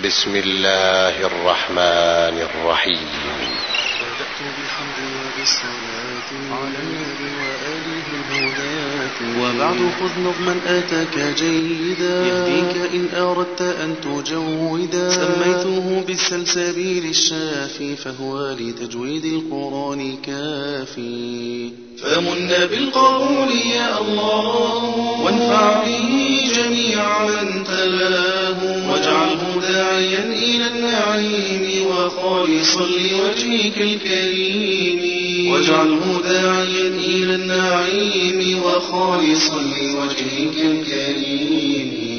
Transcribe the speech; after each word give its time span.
بسم 0.00 0.36
الله 0.36 1.26
الرحمن 1.26 2.36
الرحيم. 2.48 3.08
بدأت 4.00 4.38
بالحمد 4.40 4.98
وبالصلاة 5.20 6.28
على 6.52 6.78
النبي 6.82 7.28
وآله 7.42 8.06
الهداة. 8.30 9.16
وبعد 9.40 9.76
خذ 10.00 10.14
نظما 10.20 10.54
آتاك 10.66 11.34
جيدا. 11.38 12.26
يهديك 12.26 12.76
إن 12.94 13.08
أردت 13.20 13.60
أن 13.60 13.94
تجودا. 14.00 15.10
سميته 15.10 16.04
بالسلسبيل 16.06 17.04
الشافي 17.10 17.96
فهو 17.96 18.56
لتجويد 18.60 19.24
القرآن 19.24 20.16
كافي 20.16 21.70
فمن 22.02 22.48
بالقبول 22.70 23.50
يا 23.52 23.98
الله 24.00 24.56
وانفع 25.24 25.84
به 25.84 26.40
جميع 26.54 27.26
من 27.26 27.64
تلاه. 27.64 28.61
واجعله 28.90 29.60
داعيا 29.72 30.24
إلى 30.24 30.66
النعيم 30.66 31.86
وخالصا 31.86 32.86
لوجهك 32.86 33.80
الكريم. 33.80 35.52
واجعله 35.52 36.20
داعيا 36.24 36.88
إلى 36.88 37.34
النعيم 37.34 38.62
وخالصا 38.62 39.62
لوجهك 39.62 40.56
الكريم. 40.56 42.11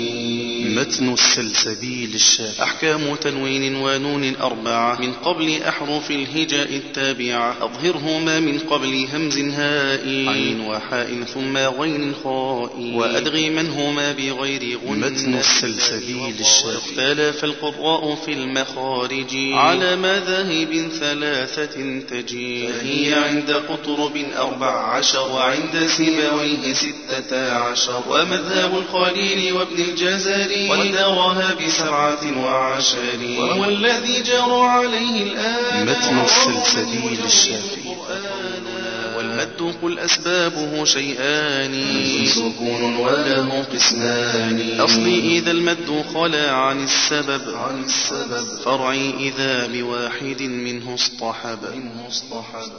متن 0.76 1.14
السلسبيل 1.14 2.14
الشافي 2.14 2.64
أحكام 2.64 3.16
تنوين 3.16 3.76
ونون 3.76 4.36
أربعة. 4.36 5.02
من 5.02 5.14
قبل 5.14 5.64
أحرف 5.64 6.12
الهجاء 6.12 6.76
التابعة. 6.76 7.58
أظهرهما 7.62 8.40
من 8.40 8.60
قبل 8.60 9.08
همز 9.14 9.38
هاء 9.38 10.08
عين 10.08 10.62
وحاء 10.62 11.24
ثم 11.34 11.58
غين 11.58 12.14
خاء 12.24 12.94
وأدغي 12.96 13.50
منهما 13.50 14.12
بغير 14.12 14.80
غن 14.88 15.00
متن 15.00 15.36
السلسبيل 15.36 16.36
الشافي 16.40 16.78
اختلف 16.78 17.44
القراء 17.44 18.16
في 18.16 18.34
المخارج. 18.34 19.36
على 19.54 19.96
مذاهب 19.96 20.90
ثلاثة 21.00 22.00
تجي 22.10 22.68
فهي 22.68 23.14
عند 23.14 23.52
قطرب 23.52 24.26
أربع 24.38 24.96
عشر 24.96 25.32
وعند 25.32 25.88
سيبويه 25.98 26.74
ستة 26.74 27.54
عشر. 27.54 28.04
ومذهب 28.10 28.78
الخليل 28.78 29.54
وابن 29.54 29.84
الجزري. 29.84 30.63
ودرها 30.72 31.54
بسبعة 31.54 32.44
وعشر 32.44 33.20
وهو 33.40 33.66
الذي 33.66 34.22
جرى 34.22 34.62
عليه 34.68 35.24
الآن 35.24 35.86
متن 35.86 36.20
السلسبيل 36.26 37.20
الشافي 37.26 37.96
والمد 39.44 39.76
قل 39.82 40.00
أسبابه 40.00 40.86
شيئان 40.86 41.84
سكون 42.26 42.96
وله 42.96 43.66
قسمان 43.74 44.80
أصلي 44.80 45.38
إذا 45.38 45.52
المد 45.52 46.06
خلا 46.14 46.52
عن 46.52 46.84
السبب 46.84 47.42
عن 47.56 47.84
السبب 47.84 48.62
فرعي 48.66 49.14
إذا 49.20 49.68
بواحد 49.68 50.42
منه 50.42 50.94
اصطحب 50.96 51.60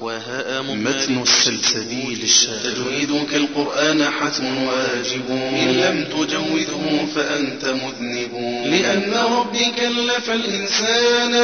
وهاء 0.01 0.63
متن 0.63 1.23
السلسبيل 1.23 2.21
الشافي 2.23 2.71
تجويدك 2.75 3.35
القرآن 3.35 4.05
حتم 4.05 4.63
واجب 4.63 5.31
إن 5.31 5.69
لم 5.69 6.05
تجوده 6.05 7.07
فأنت 7.15 7.65
مذنب 7.65 8.35
لأن 8.67 9.13
ربي 9.39 9.65
كلف 9.77 10.31
الإنسان 10.31 11.35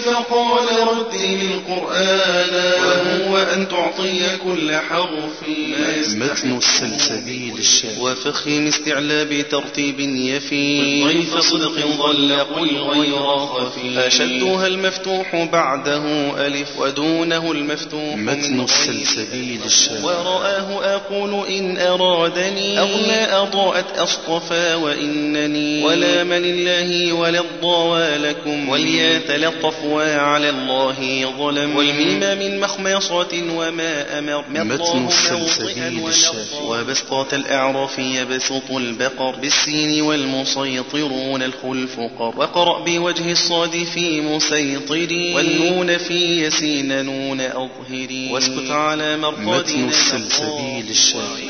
فقال 0.00 0.66
رتل 0.88 1.38
القرآن 1.54 2.54
وهو 3.18 3.36
أن 3.38 3.68
تعطي 3.68 4.38
كل 4.54 4.76
حرف 4.76 5.48
متن 6.16 6.56
السلسبيل 6.56 7.54
الشافي 7.58 8.00
وفخم 8.00 8.66
استعلاب 8.66 9.44
ترتيب 9.50 10.00
يفي 10.00 11.04
ضيف 11.04 11.38
صدق 11.38 11.86
ظل 11.98 12.32
قل 12.32 12.76
غير 12.76 13.36
خفي 13.36 14.06
أشدها 14.06 14.66
المفتوح 14.66 15.48
بعده 15.52 16.02
ألف 16.46 16.78
ودونه 16.78 17.52
المفتوح 17.52 18.16
متن 18.16 18.60
السلسبيل 18.60 19.60
الشافي 19.66 20.04
ورآه 20.04 20.94
أقول 20.94 21.46
إن 21.46 21.76
أرادني. 21.78 22.78
أغنى 22.78 23.36
أضاءت 23.36 23.98
أصطفى 23.98 24.74
وإنني. 24.74 25.84
ولا 25.84 26.24
من 26.24 26.44
الله 26.44 27.12
ولا 27.12 27.40
الضوى 27.40 28.16
لكم. 28.16 28.68
وليتلطف 28.68 29.84
وعلى 29.84 30.48
الله 30.48 31.32
ظلم 31.38 31.76
والميم 31.76 32.20
من 32.20 32.60
مخمصة 32.60 33.42
وما 33.56 34.18
أمر. 34.18 34.37
متن 34.48 35.06
السلسبيل 35.06 36.08
الشافي 36.08 36.54
وبسطة 36.64 37.34
الأعراف 37.34 37.98
يبسط 37.98 38.70
البقر 38.70 39.36
بالسين 39.36 40.02
والمسيطرون 40.02 41.42
الخلف 41.42 42.00
قر. 42.18 42.34
وقرأ 42.36 42.84
بوجه 42.84 43.32
الصاد 43.32 43.84
في 43.94 44.20
مسيطري 44.20 45.34
والنون 45.34 45.98
في 45.98 46.44
يسين 46.44 47.04
نون 47.04 47.40
أظهري 47.40 48.28
واسكت 48.32 48.70
على 48.70 49.16
مرقد 49.16 49.40
متن 49.40 49.88
السلسبيل 49.88 50.86
الشافي 50.90 51.48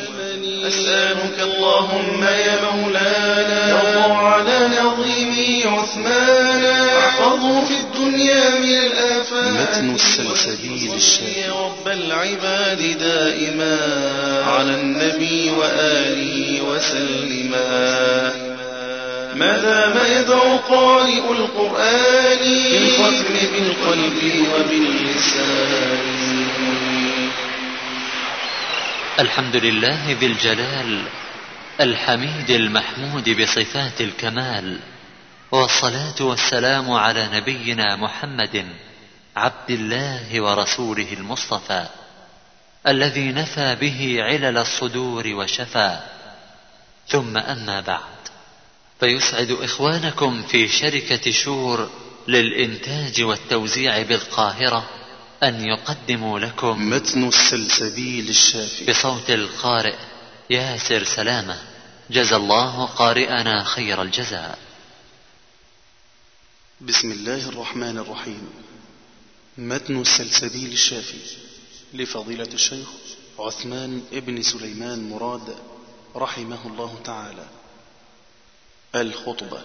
أسألك 0.68 1.38
اللهم 1.40 2.22
يا 2.24 2.58
مولانا. 2.72 3.68
يرضى 3.70 4.12
على 4.12 4.70
نظيمي 4.82 5.64
عثمانا. 5.64 6.98
احفظه 6.98 7.64
في 7.64 7.74
الدنيا 8.08 8.58
من 8.58 8.74
الآفات 8.74 9.52
متن 9.52 9.94
السلسبيل 9.94 10.94
الشافي 10.94 11.50
رب 11.50 11.88
العباد 11.88 12.98
دائما 12.98 13.78
على 14.46 14.80
النبي 14.80 15.50
وآله 15.50 16.60
وسلما 16.62 18.32
ما 19.34 19.58
دام 19.58 20.20
يدعو 20.20 20.56
قارئ 20.56 21.32
القرآن؟ 21.32 22.38
بالختم 22.72 23.34
بالقلب 23.52 24.46
وباللسان. 24.54 25.98
الحمد 29.20 29.56
لله 29.56 30.16
ذي 30.20 30.26
الجلال 30.26 31.02
الحميد 31.80 32.50
المحمود 32.50 33.30
بصفات 33.42 34.00
الكمال. 34.00 34.78
والصلاة 35.52 36.14
والسلام 36.20 36.90
على 36.90 37.28
نبينا 37.32 37.96
محمد 37.96 38.66
عبد 39.36 39.70
الله 39.70 40.40
ورسوله 40.40 41.12
المصطفى 41.12 41.86
الذي 42.86 43.32
نفى 43.32 43.74
به 43.74 44.16
علل 44.22 44.58
الصدور 44.58 45.26
وشفى. 45.26 45.98
ثم 47.08 47.38
أما 47.38 47.80
بعد 47.80 48.18
فيسعد 49.00 49.50
إخوانكم 49.50 50.42
في 50.42 50.68
شركة 50.68 51.30
شور 51.30 51.90
للإنتاج 52.28 53.22
والتوزيع 53.22 54.02
بالقاهرة 54.02 54.88
أن 55.42 55.64
يقدموا 55.64 56.38
لكم 56.38 56.90
متن 56.90 57.28
السلسبيل 57.28 58.28
الشافي. 58.28 58.90
بصوت 58.90 59.30
القارئ 59.30 59.96
ياسر 60.50 61.04
سلامة. 61.04 61.58
جزى 62.10 62.36
الله 62.36 62.86
قارئنا 62.86 63.64
خير 63.64 64.02
الجزاء. 64.02 64.67
بسم 66.80 67.12
الله 67.12 67.48
الرحمن 67.48 67.98
الرحيم. 67.98 68.50
متن 69.58 70.00
السلسبيل 70.00 70.72
الشافي 70.72 71.18
لفضيلة 71.94 72.48
الشيخ 72.54 72.88
عثمان 73.38 74.02
ابن 74.12 74.42
سليمان 74.42 75.10
مراد 75.10 75.56
رحمه 76.16 76.66
الله 76.66 77.00
تعالى. 77.04 77.48
الخطبة. 78.94 79.62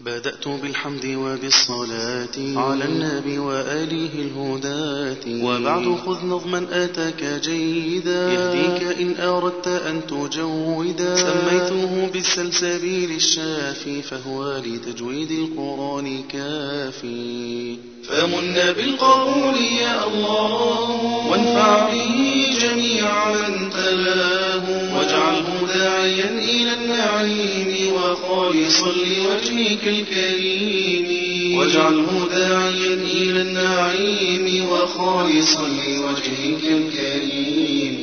بدأت 0.00 0.48
بالحمد 0.48 1.06
وبالصلاة. 1.06 2.56
على 2.56 2.84
النبي 2.84 3.38
وآله 3.38 4.10
الهداة. 4.14 5.44
وبعد 5.44 5.98
خذ 6.06 6.26
نظما 6.26 6.66
آتاك 6.70 7.40
جيدا. 7.44 8.32
يهديك 8.32 8.82
إن 9.00 9.14
أردت 9.20 9.68
أن 9.68 10.00
تجودا. 10.06 11.16
سميته 11.16 12.10
بالسلسبيل 12.12 13.10
الشافي 13.10 14.02
فهو 14.02 14.62
لتجويد 14.66 15.30
القرآن 15.30 16.22
كافي 16.22 17.76
فمن 18.08 18.54
بالقبول 18.76 19.56
يا 19.56 20.06
الله 20.06 20.52
وانفع 21.30 21.90
به 21.90 22.46
جميع 22.60 23.32
من 23.32 23.70
تلاه 23.70 24.94
واجعله 24.96 25.66
داعيا 25.74 26.30
إلى 26.30 26.72
النعيم 26.74 27.92
وخالصا 27.92 28.92
لوجهك 28.92 29.88
الكريم. 29.88 31.58
واجعله 31.58 32.28
داعيا 32.30 32.94
إلى 32.94 33.40
النعيم 33.42 34.68
وخالصا 34.68 35.68
لوجهك 35.68 36.64
الكريم. 36.64 37.98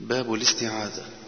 باب 0.00 0.34
الاستعاذة. 0.34 1.21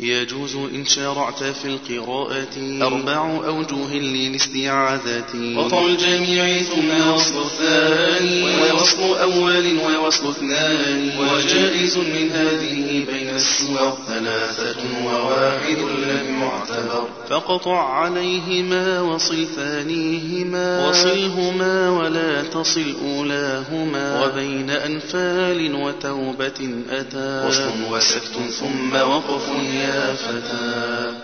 يجوز 0.00 0.56
إن 0.56 0.84
شرعت 0.84 1.44
في 1.44 1.64
القراءة 1.64 2.82
أربع 2.82 3.46
أوجه 3.46 3.98
للاستعاذة. 3.98 5.24
قطع 5.56 5.86
الجميع 5.86 6.62
ثم 6.62 7.12
وصل 7.14 7.42
الثاني. 7.42 8.44
ووصل 8.44 9.18
أول 9.18 9.78
ووصل 9.78 10.30
اثنان. 10.30 11.10
وجائز 11.18 11.96
من 11.98 12.30
هذه 12.30 13.04
بين 13.12 13.28
السور 13.28 13.98
ثلاثة 14.08 14.76
وواحد 15.04 15.78
لم 15.78 16.42
يعتبر. 16.42 17.08
فقطع 17.30 17.94
عليهما 17.94 19.00
وصل 19.00 19.46
ثانيهما. 19.56 20.88
وصلهما 20.88 21.90
ولا 21.90 22.42
تصل 22.42 22.94
أولاهما. 23.04 24.07
وبين 24.28 24.70
أنفال 24.70 25.74
وتوبة 25.74 26.82
أتى. 26.90 27.46
وصل 27.48 27.92
وسكت 27.92 28.36
ثم 28.60 28.94
وقف 28.94 29.48
يا 29.74 30.14
فتى. 30.14 31.14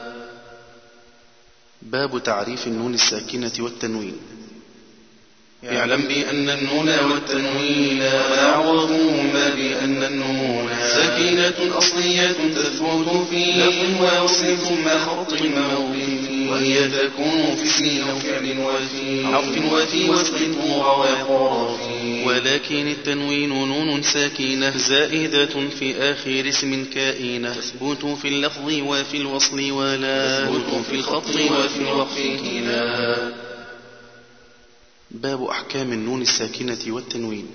باب 1.83 2.23
تعريف 2.23 2.67
النون 2.67 2.95
الساكنة 2.95 3.53
والتنوين. 3.59 4.17
اعلم 5.65 6.01
بأن 6.01 6.51
النون 6.51 6.89
والتنوين 7.11 8.03
وأعرضهما 8.03 9.49
بأن 9.49 10.03
النون 10.03 10.69
ساكنة 10.97 11.79
أصلية 11.79 12.33
تثبت 12.55 13.27
في 13.31 13.45
لفظ 13.45 14.03
ووصل 14.03 14.57
ثم 14.59 14.89
خط 14.89 15.33
وموقف 15.33 16.34
وهي 16.49 16.89
تكون 16.89 17.57
في 17.57 17.80
اسم 17.80 18.03
أو 18.03 18.19
فعل 18.19 18.59
وفي 18.59 19.27
حرف 19.27 19.73
وفي 19.73 20.11
وسط 20.11 20.35
وطرف 20.67 21.31
لكنما 22.27 22.89
التنوين 22.89 23.49
نون 23.49 24.03
ساكنة 24.03 24.77
زائدة 24.77 25.69
في 25.79 25.97
آخر 25.97 26.49
اسم 26.49 26.85
كائنة. 26.95 27.55
تثبت 27.55 28.05
في 28.23 28.29
اللفظ 28.29 28.73
وفي 28.87 29.17
الوصل 29.17 29.71
ولا. 29.71 30.47
تثبت 30.47 30.87
في 30.91 30.97
الخط 30.97 31.29
وفي 31.29 31.81
الوقف 31.81 32.17
كلا 32.17 33.33
باب 35.11 35.45
أحكام 35.45 35.93
النون 35.93 36.23
الساكنة 36.23 36.79
والتنوين. 36.89 37.47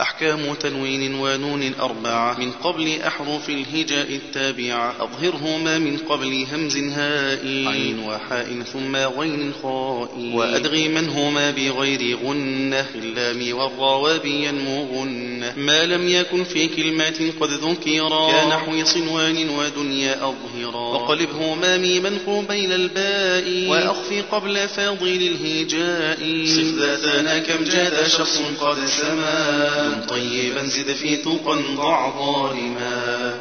أحكام 0.00 0.54
تنوين 0.54 1.14
ونون 1.14 1.72
أربعة 1.80 2.38
من 2.38 2.52
قبل 2.52 3.00
أحرف 3.06 3.48
الهجاء 3.48 4.14
التابعة. 4.14 4.94
أظهرهما 5.00 5.78
من 5.78 5.96
قبل 5.96 6.46
همز 6.52 6.76
هاء 6.76 7.46
عين. 7.46 7.98
وحاء 7.98 8.62
ثم 8.72 8.96
غين 8.96 9.52
خاء 9.62 10.10
وأدغي 10.32 10.88
منهما 10.88 11.50
بغير 11.50 12.18
غنة. 12.24 12.82
في 12.82 12.98
اللام 12.98 13.58
والراء 13.58 14.26
ينمو 14.26 15.00
غنة 15.00 15.54
ما 15.56 15.86
لم 15.86 16.08
يكن 16.08 16.44
في 16.44 16.68
كلمة 16.68 17.32
قد 17.40 17.50
ذكرا 17.50 18.30
كنحو 18.30 18.84
صنوان 18.84 19.48
ودنيا 19.48 20.14
أظهرا 20.14 20.94
وقلبهما 20.94 21.76
ميما 21.76 22.18
قبيل 22.26 22.72
الباء. 22.72 23.70
وأخفي 23.70 24.20
قبل 24.20 24.68
فاضل 24.68 25.30
الهجاء. 25.32 26.44
صف 26.46 26.78
ذاتنا 26.78 27.38
كم 27.38 27.64
جاد 27.64 28.06
شخص 28.08 28.42
قد 28.60 28.78
سما. 28.86 29.89
طيبا 29.94 30.64
زد 30.64 30.92
في 30.92 31.16
توقا 31.16 31.54
ضع 31.76 32.10
ظالما 32.10 33.38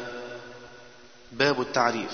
باب 1.32 1.62
التعريف. 1.62 2.12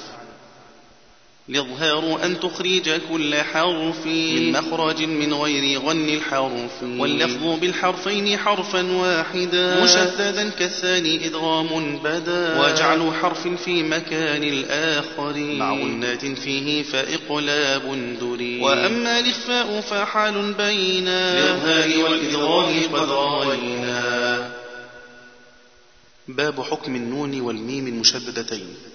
الإظهار 1.49 2.25
أن 2.25 2.39
تخرج 2.39 3.01
كل 3.09 3.35
حرف 3.35 4.05
من 4.05 4.51
مخرج 4.51 5.03
من 5.03 5.33
غير 5.33 5.79
غن 5.79 6.09
الحرف. 6.09 6.83
واللفظ 6.83 7.59
بالحرفين 7.59 8.37
حرفا 8.37 8.91
واحدا. 8.91 9.83
مشددا 9.83 10.49
كالثاني 10.49 11.27
إدغام 11.27 11.97
بدا. 11.97 12.59
واجعل 12.59 13.13
حرف 13.21 13.47
في 13.47 13.83
مكان 13.83 14.43
الآخر. 14.43 15.37
مع 15.37 15.73
غنات 15.73 16.25
فيه 16.25 16.83
فإقلاب 16.83 18.17
دري 18.21 18.61
وأما 18.61 19.19
الإخفاء 19.19 19.81
فحال 19.81 20.53
بين 20.53 21.07
الإظهار 21.07 22.03
والإدغام 22.03 22.95
قد 22.95 23.09
راينا 23.09 24.51
باب 26.27 26.61
حكم 26.61 26.95
النون 26.95 27.41
والميم 27.41 27.87
المشددتين. 27.87 28.94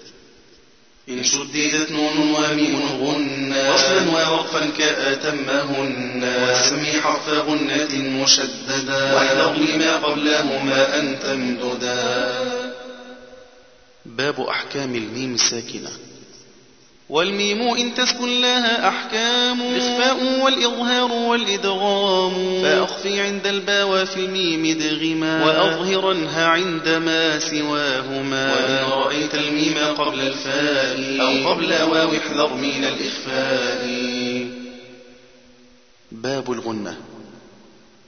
إن 1.09 1.23
شددت 1.23 1.91
نون 1.91 2.35
وميم 2.35 2.81
غنا 3.01 3.69
وصلا 3.69 4.09
ووقفا 4.09 4.69
كأتمهن 4.77 6.23
وسم 6.23 7.01
حرف 7.01 7.29
غنة 7.29 8.23
مشددا 8.23 9.13
واحذر 9.13 9.55
لما 9.55 9.95
قبلهما 9.95 10.99
أن 10.99 11.19
تمددا. 11.19 12.31
باب 14.05 14.41
أحكام 14.41 14.95
الميم 14.95 15.33
الساكنة. 15.33 15.89
والميم 17.11 17.61
إن 17.61 17.93
تسكن 17.93 18.41
لها 18.41 18.87
أحكام. 18.87 19.61
الإخفاء 19.61 20.43
والإظهار 20.43 21.11
والإدغام. 21.11 22.61
فأخفي 22.63 23.19
عند 23.19 23.47
الباء 23.47 24.05
في 24.05 24.25
الميم 24.25 24.65
ادغما 24.65 25.45
وأظهرنها 25.45 26.47
عندما 26.47 27.39
سواهما. 27.39 28.53
وإن 28.53 28.89
رأيت 28.91 29.35
الميم 29.35 29.77
قبل 29.97 30.21
الفاء 30.21 31.17
أو 31.21 31.53
قبل 31.53 31.73
واو 31.73 32.09
احذر 32.09 32.53
من 32.53 32.83
الإخفاء. 32.83 33.87
باب 36.11 36.51
الغنة. 36.51 36.97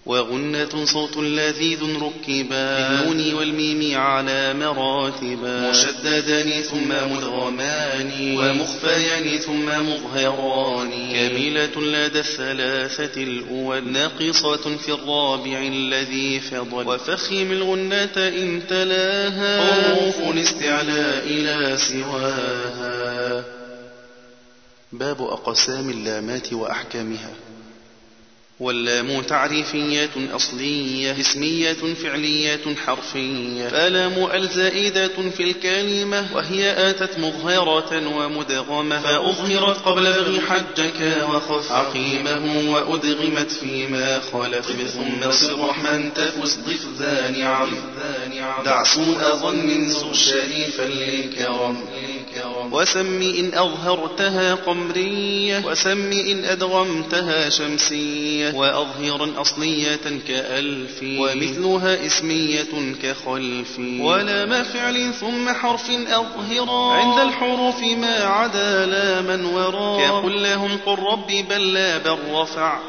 وغنة 0.05 0.85
صوت 0.85 1.17
لذيذ 1.17 1.79
ركبا 1.83 2.89
بالنون 2.89 3.33
والميم 3.33 3.97
على 3.97 4.53
مراتبا. 4.53 5.69
مشددان 5.69 6.61
ثم 6.61 6.89
مدغمان. 6.89 8.11
ومخفيان 8.37 9.37
ثم 9.37 9.65
مظهران. 9.65 10.91
كاملة 11.13 11.81
لدى 11.81 12.19
الثلاثة 12.19 13.23
الأول. 13.23 13.91
ناقصة 13.91 14.77
في 14.77 14.89
الرابع 14.89 15.59
الذي 15.61 16.39
فضل. 16.39 16.87
وفخم 16.87 17.51
الغنة 17.51 18.17
إن 18.17 18.61
تلاها. 18.69 19.73
حروف 19.95 20.19
الاستعلاء 20.19 21.23
إلى 21.25 21.77
سواها. 21.77 23.43
باب 24.91 25.21
أقسام 25.21 25.89
اللامات 25.89 26.53
وأحكامها. 26.53 27.29
واللام 28.63 29.21
تعريفية 29.21 30.09
أصلية 30.35 31.19
اسمية 31.19 31.73
فعلية 32.03 32.75
حرفية. 32.85 33.67
فلام 33.67 34.29
الزائدة 34.33 35.07
في 35.37 35.43
الكلمة 35.43 36.35
وهي 36.35 36.89
آتت 36.89 37.19
مظهرة 37.19 38.07
ومدغمة. 38.17 38.99
فأظهرت 38.99 39.77
قبل 39.77 40.03
بغي 40.03 40.41
حجك 40.41 41.25
وخف 41.29 41.71
عقيمه 41.71 42.71
وأدغمت 42.71 43.51
فيما 43.51 44.19
خلف 44.33 44.65
ثم 44.65 45.31
صر 45.31 45.69
رحمن 45.69 46.13
تفز 46.13 46.57
ضف 46.67 46.85
ذا 46.99 47.31
نعم. 47.31 47.69
دع 48.65 48.83
سوء 48.83 49.35
ظن 49.41 49.89
زر 49.89 50.13
شريفا 50.13 50.83
للكرم. 50.83 51.77
وسم 52.71 53.21
إن 53.21 53.53
أظهرتها 53.53 54.55
قمرية 54.55 55.65
وسم 55.65 56.11
إن 56.11 56.45
أدغمتها 56.45 57.49
شمسية 57.49 58.53
وأظهرا 58.53 59.41
أصلية 59.41 60.21
كألف 60.27 61.03
ومثلها 61.03 62.05
إسمية 62.05 62.95
كخلف. 63.03 63.79
ولا 63.99 64.45
ما 64.45 64.63
فعل 64.63 65.13
ثم 65.13 65.49
حرف 65.49 65.89
أظهرا 65.89 66.93
عند 66.93 67.19
الحروف 67.19 67.83
ما 67.83 68.23
عدا 68.23 68.85
لا 68.85 69.21
من 69.21 69.45
وراء. 69.45 70.07
كقل 70.07 70.43
لهم 70.43 70.77
قل 70.85 70.99
ربي 70.99 71.43
بل 71.43 71.73
لا 71.73 71.97
بل 71.97 72.17
رفع. 72.31 72.79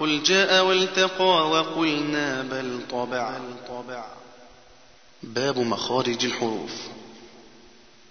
قل 0.00 0.22
جاء 0.22 0.64
والتقى 0.64 1.50
وقلنا 1.50 2.42
بل 2.42 2.80
طبع. 2.90 3.38
باب 5.22 5.58
مخارج 5.58 6.24
الحروف. 6.24 6.97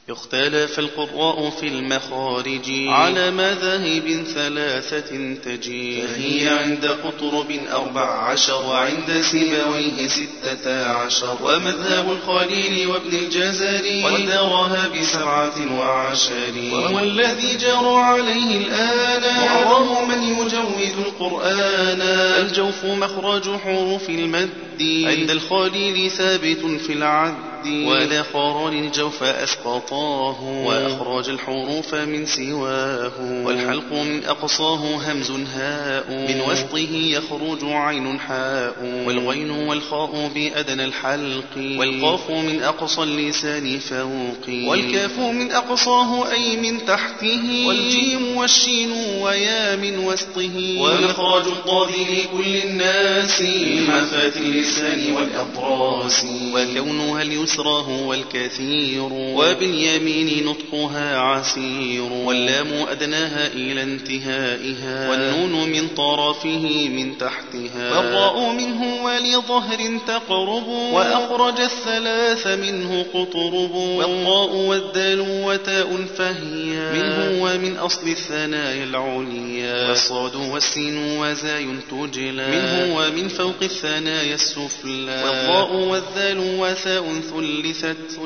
اختلف 0.10 0.80
القراء 0.80 1.50
في 1.50 1.68
المخارج 1.68 2.70
على 2.88 3.32
مذاهب 3.32 4.24
ثلاثة 4.36 5.36
تجي 5.46 6.02
فهي 6.02 6.50
عند 6.50 6.86
قطرب 6.86 7.60
أربع 7.72 8.30
عشر 8.30 8.66
وعند 8.70 9.22
سيبويه 9.32 10.08
ستة 10.08 10.86
عشر. 10.86 11.38
ومذهب 11.44 12.12
الخليل 12.12 12.88
وابن 12.88 13.18
الجزري 13.18 14.04
قدرها 14.04 14.88
بسبعة 14.88 15.80
وعشر. 15.80 16.54
وهو 16.72 17.00
الذي 17.00 17.58
جرى 17.58 17.96
عليه 17.96 18.58
الآن 18.58 19.22
معظم 19.46 20.08
من 20.08 20.24
يجود 20.24 21.06
القرآن. 21.06 22.02
الجوف 22.42 22.86
مخرج 22.86 23.58
حروف 23.58 24.10
المد. 24.10 24.50
عند 24.82 25.32
الخليل 25.32 26.12
ثابت 26.12 26.82
في 26.88 26.94
العد. 26.94 27.36
والآخران 27.66 28.86
الجوف 28.86 29.24
أسقطا 29.24 29.98
أقصاه 29.98 30.44
وأخرج 30.66 31.30
الحروف 31.30 31.96
من 31.96 32.26
سواه. 32.26 33.12
والحلق 33.46 33.94
من 33.94 34.24
أقصاه 34.26 35.12
همز 35.12 35.32
هاء. 35.32 36.12
من 36.12 36.42
وسطه 36.52 36.90
يخرج 36.94 37.58
عين 37.64 38.20
حاء. 38.20 39.04
والغين 39.06 39.52
والخاء 39.52 40.32
بأدنى 40.36 40.86
الحلق. 40.86 41.58
والقاف 41.58 42.32
من 42.32 42.64
أقصى 42.64 43.04
اللسان 43.04 43.80
فوق. 43.80 44.70
والكاف 44.70 45.20
من 45.20 45.52
أقصاه 45.52 46.32
أي 46.32 46.58
من 46.58 46.86
تحته. 46.86 47.66
والجيم 47.68 48.38
والشين 48.38 48.92
ويا 49.22 49.76
من 49.76 49.98
وسطه. 49.98 50.80
ومخرج 50.80 51.48
الضاد 51.48 51.90
لكل 51.90 52.56
الناس. 52.56 53.42
من 53.42 53.88
حافات 53.92 54.38
اللسان 54.38 55.14
والأطراس. 55.14 56.26
وكونها 56.54 57.22
اليسرى 57.22 57.47
هو 57.56 58.14
الكثير 58.14 59.10
وباليمين 59.12 60.46
نطقها 60.46 61.18
عسير. 61.18 62.04
واللام 62.12 62.68
أدناها 62.90 63.48
إلى 63.48 63.84
انتهائها. 63.84 65.10
والنون 65.10 65.70
من 65.70 65.88
طرفه 65.88 66.90
من 66.90 67.18
تحتها. 67.18 67.98
والراء 67.98 68.52
منه 68.52 69.04
ولظهر 69.04 70.00
تقرب. 70.08 70.68
وأخرج 70.68 71.62
الثلاث 71.62 72.48
منه 72.48 73.06
قطرب. 73.14 73.76
والطاء 73.76 74.56
والدال 74.56 75.20
وتاء 75.20 76.06
فهي. 76.18 76.92
منه 76.94 77.44
ومن 77.44 77.78
أصل 77.78 78.08
الثنايا 78.08 78.84
العليا. 78.84 79.90
والصاد 79.90 80.36
والسين 80.36 81.20
وزاي 81.20 81.68
تجلى. 81.92 82.48
منه 82.48 82.98
ومن 82.98 83.28
فوق 83.28 83.56
الثنايا 83.62 84.36
السفلى. 84.36 85.24
والضاء 85.26 85.74
والذال 85.74 86.40
وثاء 86.60 87.04
ثلثت 87.04 87.37
ثلثت 87.42 88.20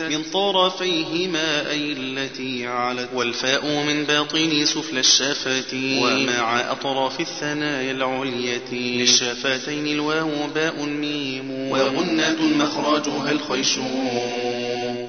من 0.00 0.22
طرفيهما 0.32 1.70
أي 1.70 1.92
التي 1.92 2.66
علت 2.66 3.08
والفاء 3.14 3.66
من 3.66 4.04
باطن 4.04 4.64
سفلى 4.64 5.00
الشفتين 5.00 6.02
ومع 6.02 6.72
أطراف 6.72 7.20
الثنايا 7.20 7.90
العلية 7.92 8.72
للشفتين 8.72 9.86
الواو 9.86 10.46
باء 10.54 10.82
ميم 10.82 11.50
وغنة 11.50 12.42
مخرجها 12.42 13.30
الخيشوم 13.30 15.08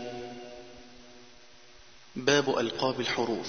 باب 2.16 2.60
ألقاب 2.60 3.00
الحروف 3.00 3.48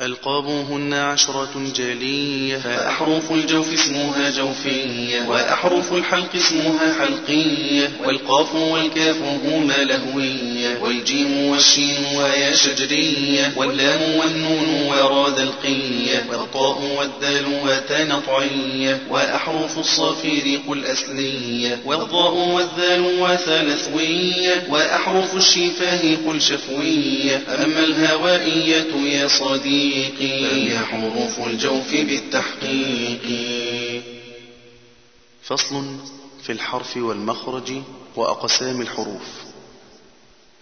ألقابهن 0.00 0.94
عشرة 0.94 1.50
جلية 1.76 2.56
فأحرف 2.58 3.32
الجوف 3.32 3.72
اسمها 3.72 4.30
جوفية 4.30 5.22
وأحرف 5.28 5.92
الحلق 5.92 6.28
اسمها 6.36 6.94
حلقية 7.00 7.90
والقاف 8.04 8.54
والكاف 8.54 9.16
هما 9.22 9.72
لهوية 9.74 10.78
والجيم 10.82 11.44
والشين 11.46 12.04
ويا 12.16 12.54
شجرية 12.54 13.52
واللام 13.56 14.00
والنون 14.16 14.86
ورا 14.88 15.28
ذلقية 15.28 16.24
والطاء 16.30 16.82
والدال 16.98 17.44
وتنطعية 17.64 18.98
وأحرف 19.10 19.78
الصفير 19.78 20.60
قل 20.68 20.84
أسلية 20.84 21.78
والضاء 21.84 22.34
والذال 22.34 23.00
وثلاثوية 23.20 24.66
وأحرف 24.68 25.36
الشفاه 25.36 26.16
قل 26.26 26.40
شفوية 26.40 27.42
أما 27.48 27.78
الهوائية 27.84 28.86
يا 29.04 29.28
صديق. 29.28 29.89
فهي 30.18 30.78
حروف 30.78 31.46
الجوف 31.46 31.90
بالتحقيق. 31.94 33.22
فصل 35.42 35.84
في 36.42 36.52
الحرف 36.52 36.96
والمخرج 36.96 37.72
وأقسام 38.16 38.80
الحروف. 38.80 39.49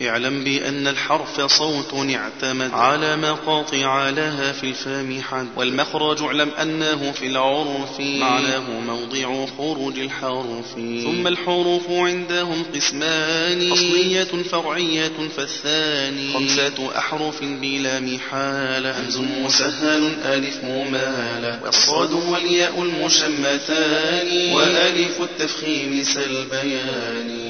اعلم 0.03 0.45
بأن 0.45 0.87
الحرف 0.87 1.41
صوت 1.41 1.95
اعتمد 1.95 2.71
على 2.73 3.17
مقاطع 3.17 4.11
لها 4.11 4.53
في 4.53 4.65
الفم 4.65 5.21
حد 5.23 5.47
والمخرج 5.57 6.23
اعلم 6.23 6.51
أنه 6.63 7.13
في 7.13 7.27
العرف 7.27 8.01
معناه 8.01 8.81
موضع 8.81 9.47
خروج 9.59 9.99
الحرف. 9.99 10.75
ثم 11.05 11.27
الحروف 11.27 11.91
عندهم 11.91 12.65
قسمان 12.75 13.73
أصلية 13.73 14.43
فرعية 14.51 15.29
فالثاني. 15.37 16.33
خمسة 16.35 16.99
أحرف 16.99 17.45
بلا 17.45 18.01
محالة. 18.01 19.01
همز 19.01 19.19
مسهل 19.19 20.13
ألف 20.25 20.65
ممالة. 20.65 21.61
والصاد 21.65 22.13
والياء 22.13 22.83
المشمتان 22.83 24.53
وألف 24.55 25.21
التفخيم 25.21 26.05
سلبيان 26.05 27.48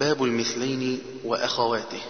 باب 0.00 0.24
المثلين 0.24 1.00
وأخواته. 1.24 2.00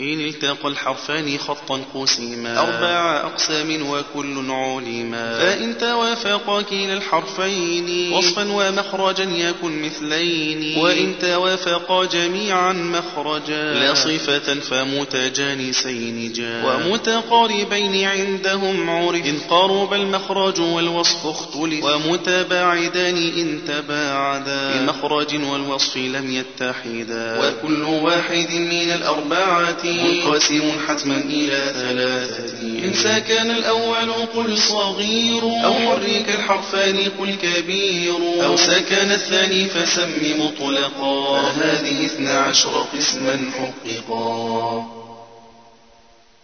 إن 0.00 0.20
التقى 0.20 0.68
الحرفان 0.68 1.38
خطا 1.38 1.80
قسما 1.94 2.60
أربع 2.60 3.16
أقسام 3.16 3.90
وكل 3.90 4.50
علما 4.50 5.38
فإن 5.38 5.78
توافقا 5.78 6.62
كلا 6.62 6.92
الحرفين. 6.92 8.12
وصفا 8.12 8.52
ومخرجا 8.52 9.24
يكن 9.24 9.82
مثلين. 9.82 10.78
وإن 10.78 11.18
توافقا 11.20 12.04
جميعا 12.04 12.72
مخرجا. 12.72 13.74
لا 13.74 13.94
صفة 13.94 14.54
فمتجانسين 14.54 16.32
جاء 16.32 16.86
ومتقاربين 16.86 18.04
عندهم 18.04 18.90
عرف. 18.90 19.26
إن 19.26 19.38
قرب 19.50 19.94
المخرج 19.94 20.60
والوصف 20.60 21.26
اختلف. 21.26 21.84
ومتباعدان 21.84 23.16
إن 23.16 23.60
تباعدا. 23.68 24.80
بمخرج 24.80 25.36
والوصف 25.44 25.96
لم 25.96 26.30
يتحدا. 26.30 27.38
وكل 27.40 27.82
واحد 27.82 28.50
من 28.50 28.92
الأربعة 28.92 29.85
منقسم 29.92 30.72
حتما 30.88 31.16
إلى 31.16 31.72
ثلاثة. 31.74 32.60
إن 32.62 32.92
سكن 32.94 33.50
الأول 33.50 34.12
قل 34.12 34.58
صغير. 34.58 35.42
أو 35.42 35.74
حرك 35.74 36.34
الحرفان 36.38 36.98
قل 37.18 37.34
كبير. 37.34 38.16
أو 38.44 38.56
سكن 38.56 39.10
الثاني 39.10 39.64
فسم 39.64 40.10
مطلقا. 40.38 41.42
فهذه 41.42 42.06
اثنا 42.06 42.38
عشر 42.38 42.86
قسما 42.98 43.50
حققا. 43.58 44.86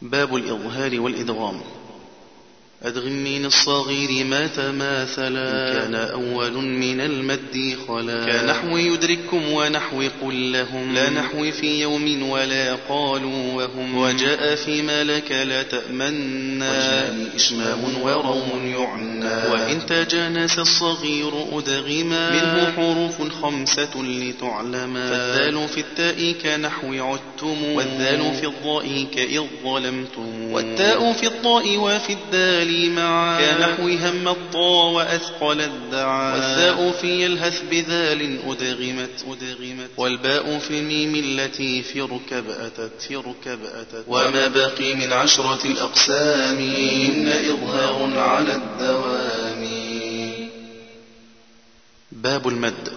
باب 0.02 0.36
الإظهار 0.36 1.00
والإدغام. 1.00 1.60
أدغم 2.84 3.12
من 3.12 3.44
الصغير 3.44 4.24
ما 4.24 4.46
تماثلا. 4.46 5.72
كان 5.72 5.94
أول 5.94 6.52
من 6.52 7.00
المد 7.00 7.76
خلا. 7.88 8.24
كنحو 8.24 8.76
يدرككم 8.76 9.52
ونحو 9.52 10.02
قل 10.22 10.52
لهم. 10.52 10.94
لا 10.94 11.10
نحو 11.10 11.50
في 11.50 11.80
يوم 11.80 12.30
ولا 12.30 12.74
قالوا 12.88 13.52
وهم. 13.52 13.98
وجاء 13.98 14.54
في 14.54 14.82
ملك 14.82 15.32
لا 15.32 15.62
تأمنا. 15.62 17.08
إشمام 17.36 18.02
وروم 18.02 18.50
يعنى. 18.64 19.52
وإن 19.52 19.86
تجانس 19.86 20.58
الصغير 20.58 21.32
أدغما. 21.52 22.30
منه 22.30 22.72
حروف 22.76 23.42
خمسة 23.42 24.02
لتعلما. 24.02 25.10
فالذال 25.10 25.68
في 25.68 25.80
التاء 25.80 26.32
كنحو 26.42 26.94
عدتم. 26.94 27.64
والذال 27.64 28.34
في 28.40 28.46
الضاء 28.46 29.06
كإذ 29.14 29.42
ظلمتم. 29.64 30.52
والتاء 30.52 31.12
في 31.12 31.26
الطاء 31.26 31.76
وفي 31.78 32.12
الدال 32.12 32.71
معا. 32.72 33.52
كنحو 33.52 33.88
هم 33.88 34.28
الطا 34.28 34.90
وأثقل 34.90 35.60
الدعا 35.60 36.32
والثاء 36.34 36.90
في 37.00 37.26
الهث 37.26 37.62
بذال 37.70 38.38
أدغمت. 38.46 39.24
أدغمت. 39.28 39.90
والباء 39.96 40.58
في 40.58 40.78
الميم 40.78 41.14
التي 41.14 41.82
في 41.82 42.00
ركب 42.00 42.44
أتت. 42.50 43.02
في 43.08 43.16
ركب 43.16 43.58
أتت. 43.64 44.04
وما 44.08 44.48
بقي 44.48 44.94
من 44.94 45.12
عشرة 45.12 45.66
الأقسام. 45.66 46.58
إن 46.58 47.28
إظهار 47.28 48.18
على 48.18 48.54
الدوام. 48.54 49.68
باب 52.12 52.48
المد. 52.48 52.92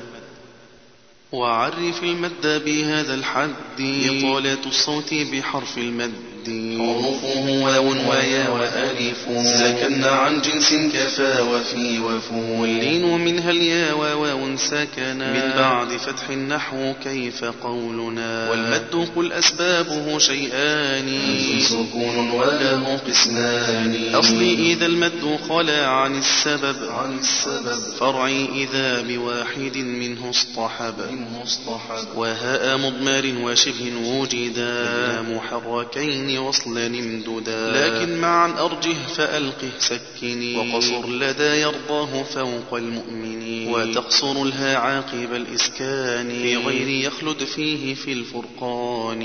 وعرف 1.32 2.04
المد 2.04 2.64
بهذا 2.66 3.14
الحد. 3.14 3.56
إطالة 3.80 4.68
الصوت 4.68 5.14
بحرف 5.14 5.78
المد. 5.78 6.35
حروفه 6.48 7.64
واو 7.64 7.88
ويا 7.88 8.50
وألف 8.50 9.26
سكن 9.60 10.04
عن 10.04 10.42
جنس 10.42 10.74
كفى 10.94 11.42
وفي 11.42 12.00
وفو 12.00 12.62
واللين 12.62 13.18
منها 13.18 13.52
الياء 13.52 13.98
وواو 13.98 14.58
سكن 14.58 15.18
من 15.18 15.54
بعد 15.58 15.88
فتح 15.98 16.30
النحو 16.30 16.94
كيف 17.04 17.46
قولنا. 17.46 18.50
والمد 18.50 19.10
قل 19.16 19.32
أسبابه 19.32 20.20
شيئان. 20.20 21.20
سكون 21.62 22.30
وله 22.30 23.00
قسمان. 23.08 24.16
أصلي 24.16 24.74
إذا 24.74 24.86
المد 24.86 25.40
خلا 25.50 25.88
عن 25.88 26.18
السبب. 26.18 26.76
عن 26.90 27.18
السبب. 27.18 27.80
فرعي 28.00 28.46
إذا 28.64 29.02
بواحد 29.02 29.78
منه 29.78 30.30
اصطحب. 30.30 30.94
إن 31.10 31.28
مصطحب 31.44 32.08
وهاء 32.16 32.78
مضمار 32.78 33.34
وشبه 33.44 33.94
وجدا. 34.06 35.22
محركين 35.22 36.35
وصلا 36.40 36.88
امددا. 36.88 37.72
لكن 37.72 38.22
معا 38.22 38.66
أرجه 38.66 38.96
فألقه 39.18 39.72
سكني. 39.80 40.74
وقصر 40.74 41.10
لدى 41.10 41.44
يرضاه 41.44 42.24
فوق 42.24 42.74
المؤمنين. 42.74 43.74
وتقصر 43.74 44.42
الها 44.42 44.78
عاقب 44.78 45.34
الإسكان. 45.34 46.30
في 46.30 46.58
غير 46.58 46.88
يخلد 46.88 47.44
فيه 47.44 47.94
في 47.94 48.12
الفرقان. 48.14 49.20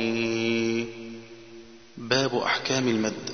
باب 1.96 2.34
أحكام 2.34 2.88
المد. 2.88 3.30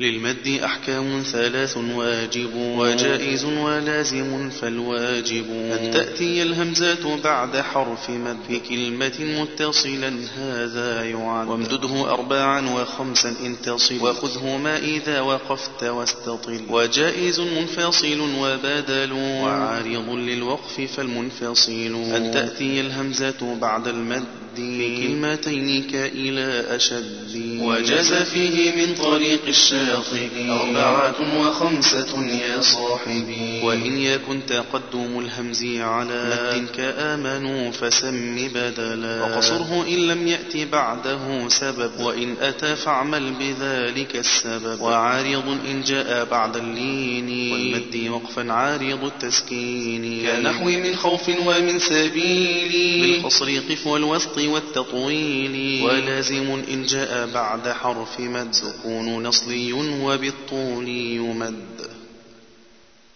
للمد 0.00 0.60
أحكام 0.64 1.22
ثلاث 1.32 1.76
واجب 1.76 2.54
وجائز 2.54 3.44
ولازم 3.44 4.50
فالواجب 4.50 5.44
أن 5.50 5.90
تأتي 5.90 6.42
الهمزات 6.42 7.06
بعد 7.24 7.56
حرف 7.56 8.10
مد 8.10 8.36
في 8.48 8.60
كلمة 8.60 9.12
متصلا 9.20 10.12
هذا 10.38 11.04
يعد. 11.04 11.48
وامدده 11.48 12.10
أربعا 12.10 12.70
وخمسا 12.70 13.34
إن 13.46 13.56
تصل. 13.62 14.00
وخذهما 14.00 14.78
إذا 14.78 15.20
وقفت 15.20 15.84
واستطل. 15.84 16.60
وجائز 16.70 17.40
منفصل 17.40 18.20
وبدل. 18.20 19.12
وعارض 19.12 20.08
للوقف 20.10 20.80
فالمنفصل. 20.96 21.94
أن 22.16 22.30
تأتي 22.34 22.80
الهمزة 22.80 23.56
بعد 23.60 23.88
المد 23.88 24.24
في 24.56 25.06
كلمتين 25.06 25.82
كإلى 25.82 26.76
أشد. 26.76 27.60
وجاز 27.62 28.12
فيه 28.12 28.86
من 28.86 28.94
طريق 28.94 29.40
الشاطئ 29.84 30.50
أربعة 30.50 31.18
وخمسة 31.40 32.26
يا 32.26 32.60
صاحبي. 32.60 33.60
وإن 33.62 33.98
يكن 33.98 34.46
تقدم 34.46 35.18
الهمز 35.18 35.64
على 35.64 36.20
مد 36.30 36.66
كآمنوا 36.76 37.70
فسم 37.70 38.48
بدلا. 38.54 39.22
وقصره 39.22 39.84
إن 39.88 39.98
لم 40.06 40.28
يأت 40.28 40.56
بعده 40.56 41.48
سبب. 41.48 42.00
وإن 42.00 42.34
أتى 42.40 42.76
فاعمل 42.76 43.32
بذلك 43.32 44.16
السبب. 44.16 44.80
وعارض 44.80 45.58
إن 45.70 45.82
جاء 45.82 46.24
بعد 46.30 46.56
اللين. 46.56 47.52
والمد 47.52 48.08
وقفا 48.08 48.52
عارض 48.52 49.04
التسكين. 49.04 50.26
كنحو 50.26 50.64
من 50.64 50.96
خوف 50.96 51.28
ومن 51.28 51.78
سبيل. 51.78 53.00
بالقصر 53.02 53.58
قف 53.68 53.86
والوسط 53.86 54.38
والتطويل. 54.38 55.82
ولازم 55.82 56.62
إن 56.72 56.82
جاء 56.84 57.28
بعد 57.34 57.68
حرف 57.68 58.20
مد. 58.20 58.54
سكون 58.54 59.22
نصلي 59.22 59.73
وبالطول 59.74 60.88
يمد. 60.88 61.90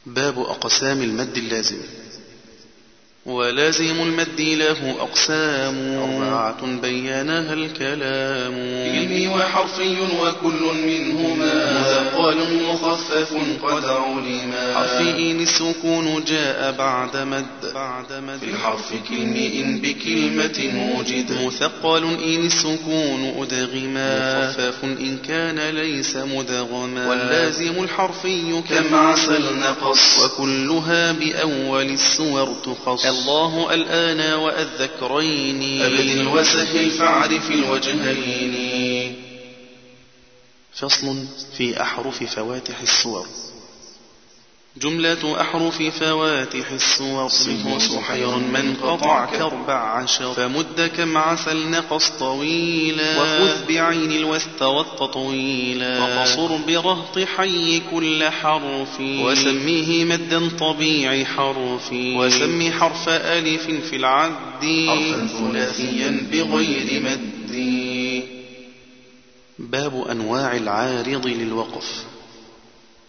باب 0.06 0.38
أقسام 0.38 1.02
المد 1.02 1.36
اللازم. 1.36 1.82
ولازم 3.28 4.02
المد 4.02 4.40
له 4.40 4.94
أقسام. 5.00 5.98
أربعة 5.98 6.80
بينها 6.82 7.52
الكلام. 7.52 8.54
علمي 8.94 9.28
وحرفي 9.28 9.96
وكل 10.00 10.62
منهما. 10.86 11.80
مثقل 11.80 12.36
مخفف 12.64 13.34
قد 13.62 13.84
علما 13.84 14.74
حرفي 14.74 15.30
إن 15.30 15.40
السكون 15.40 16.24
جاء 16.24 16.74
بعد 16.78 17.16
مد. 17.16 17.72
بعد 17.74 18.12
مد. 18.12 18.38
في 18.38 18.50
الحرف 18.50 18.92
كلم 19.08 19.36
إن 19.54 19.78
بكلمة 19.78 20.58
وجد 20.98 21.32
مثقل 21.46 22.04
إن 22.04 22.46
السكون 22.46 23.34
أدغما. 23.38 24.48
مخفف 24.48 24.84
إن 24.84 25.18
كان 25.28 25.58
ليس 25.70 26.16
مدغما. 26.16 27.08
واللازم 27.08 27.82
الحرفي 27.82 28.62
كم 28.68 28.94
عسل 28.94 29.44
نقص 29.58 30.18
وكلها 30.18 31.12
بأول 31.12 31.86
السور 31.90 32.54
تخص. 32.64 33.17
الله 33.18 33.74
الآن 33.74 34.34
وأذكرين. 34.34 35.82
أبد 35.82 36.26
وسهل 36.26 36.90
فاعرف 36.90 37.50
الوجهين. 37.50 39.14
فصل 40.74 41.24
في 41.56 41.82
أحرف 41.82 42.24
فواتح 42.24 42.80
السور. 42.80 43.26
جملة 44.82 45.40
أحرف 45.40 45.82
فواتح 45.82 46.70
السور 46.70 47.28
صفه 47.28 47.78
سحير 47.78 48.36
من 48.36 48.76
قطع 48.82 49.26
كربع 49.26 49.74
عشر. 49.74 50.32
فمد 50.32 50.90
كم 50.96 51.18
عسل 51.18 51.70
نقص 51.70 52.10
طويلا. 52.10 53.22
وخذ 53.22 53.66
بعين 53.68 54.12
الوسط 54.12 54.62
والتطويلا 54.62 56.00
وقصر 56.00 56.56
برهط 56.56 57.18
حي 57.18 57.80
كل 57.90 58.24
حرف. 58.24 59.00
وسميه 59.00 60.04
مدا 60.04 60.48
طبيعي 60.60 61.24
حرف. 61.24 61.92
وسم 61.92 62.72
حرف 62.72 63.08
ألف 63.08 63.66
في 63.90 63.96
العد. 63.96 64.32
حرفا 64.88 65.26
ثلاثيا 65.26 66.28
بغير 66.32 67.02
مد. 67.02 67.28
باب 69.58 70.06
أنواع 70.10 70.56
العارض 70.56 71.26
للوقف. 71.26 72.04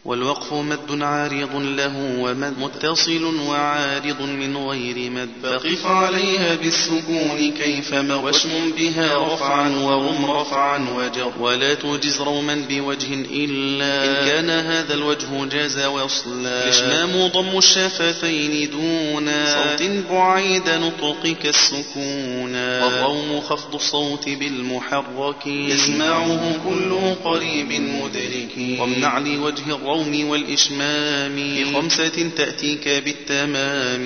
والوقف 0.05 0.53
مد 0.53 1.01
عارض 1.01 1.55
له 1.55 2.19
ومد 2.19 2.53
متصل 2.59 3.25
وعارض 3.47 4.21
من 4.21 4.57
غير 4.57 5.11
مد. 5.11 5.29
فقف 5.43 5.85
عليها 5.85 6.55
بالسكون 6.55 7.53
كيفما 7.63 8.15
واشم 8.15 8.71
بها 8.77 9.33
رفعا 9.33 9.69
ورم 9.69 10.31
رفعا 10.31 10.87
وجر. 10.95 11.31
ولا 11.39 11.73
تجز 11.73 12.21
روما 12.21 12.65
بوجه 12.69 13.13
إلا. 13.13 14.05
إن 14.05 14.29
كان 14.29 14.49
هذا 14.49 14.93
الوجه 14.93 15.45
جاز 15.51 15.79
وصلا. 15.79 16.63
الإشمام 16.63 17.27
ضم 17.27 17.57
الشفتين 17.57 18.69
دون 18.69 19.31
صوت 19.45 19.83
بعيد 20.11 20.69
نطقك 20.69 21.45
السكون. 21.45 22.55
والروم 22.55 23.41
خفض 23.41 23.75
الصوت 23.75 24.29
بالمحرك 24.29 25.47
يسمعه 25.47 26.57
كل 26.69 27.15
قريب 27.23 27.71
مدرك 27.71 28.79
وامنع 28.79 29.17
لوجه 29.17 29.75
الروم 29.75 29.88
الروم 29.89 30.29
والإشمام. 30.29 31.35
في 31.35 31.73
خمسة 31.73 32.29
تأتيك 32.37 32.87
بالتمام. 32.87 34.03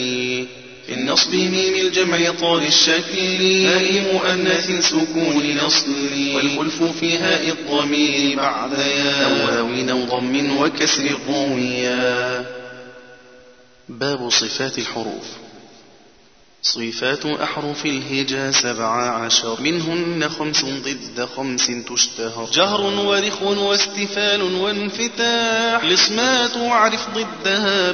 في 0.88 0.94
النصب 0.94 1.36
ميم 1.36 1.88
الجمع 1.88 2.32
طال 2.42 2.68
الشكل. 2.68 3.66
هاء 3.66 4.14
مؤنث 4.14 4.86
سكون 4.90 5.58
نصل. 5.66 6.36
والخلف 6.36 6.84
في 6.84 7.18
هاء 7.18 7.50
الضمير 7.50 8.38
بعد 8.38 8.74
يا. 8.74 9.28
واو 9.28 9.68
أو 9.90 10.20
ضم 10.20 10.58
وكسر 10.58 11.18
قويا. 11.28 12.46
باب 13.90 14.30
صفات 14.30 14.78
الحروف. 14.78 15.43
صفات 16.66 17.26
أحرف 17.26 17.86
الهجا 17.86 18.52
سبع 18.52 19.10
عشر. 19.26 19.62
منهن 19.62 20.30
خمس 20.30 20.66
ضد 20.66 21.28
خمس 21.38 21.72
تشتهر. 21.90 22.50
جهر 22.54 22.82
ورخ 22.82 23.42
واستفال 23.42 24.42
وانفتاح. 24.42 25.84
الاسمات 25.84 26.58
واعرف 26.58 27.08
ضدها 27.16 27.92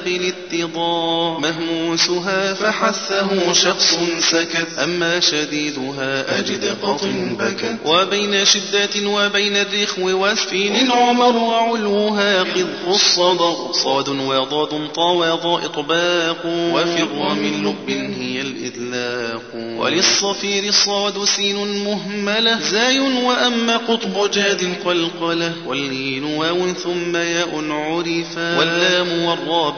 بالاتضاء 0.52 1.40
مهموسها 1.40 2.54
فحثه 2.54 3.54
شخص 3.54 4.00
سكت. 4.20 4.80
أما 4.84 5.20
شديدها 5.20 6.40
أجد 6.40 6.78
قط 6.84 7.06
بكت. 7.40 7.78
وبين 7.86 8.46
شدة 8.46 9.10
وبين 9.10 9.58
الرخو 9.58 10.10
واسفين 10.22 10.92
عمر 10.92 11.36
وعلوها 11.36 12.44
قذف 12.44 12.88
الصدر. 12.88 13.56
صاد 13.72 14.10
وضاد 14.10 14.88
طا 14.96 15.12
وضاء 15.12 15.66
إطباق 15.66 16.46
وفر 16.46 17.34
من 17.34 17.64
لب 17.66 17.90
هي 18.20 18.42
الإطلاق 18.42 19.42
وللصفير 19.56 20.64
الصاد 20.64 21.26
سين 21.26 21.84
مهملة. 21.84 22.60
زاي 22.60 23.00
وأما 23.00 23.78
قطب 23.78 24.32
جاد 24.32 24.76
قلقلة. 24.86 25.54
واللين 25.68 26.24
واو 26.24 26.74
ثم 26.74 27.16
ياء 27.16 27.50
عرفا. 27.72 28.60
واللام 28.60 29.26
والراء 29.26 29.70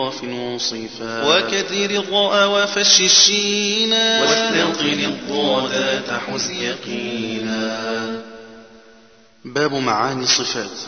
بانحراف 0.00 0.24
وصفا 0.24 1.28
وكثير 1.28 1.90
الراء 1.90 2.48
وفش 2.48 3.00
الشين. 3.00 3.92
واستطل 3.92 5.04
الضاد 5.04 6.02
تحز 6.06 6.50
يقينا. 6.50 8.22
باب 9.44 9.74
معاني 9.74 10.24
الصفات. 10.24 10.78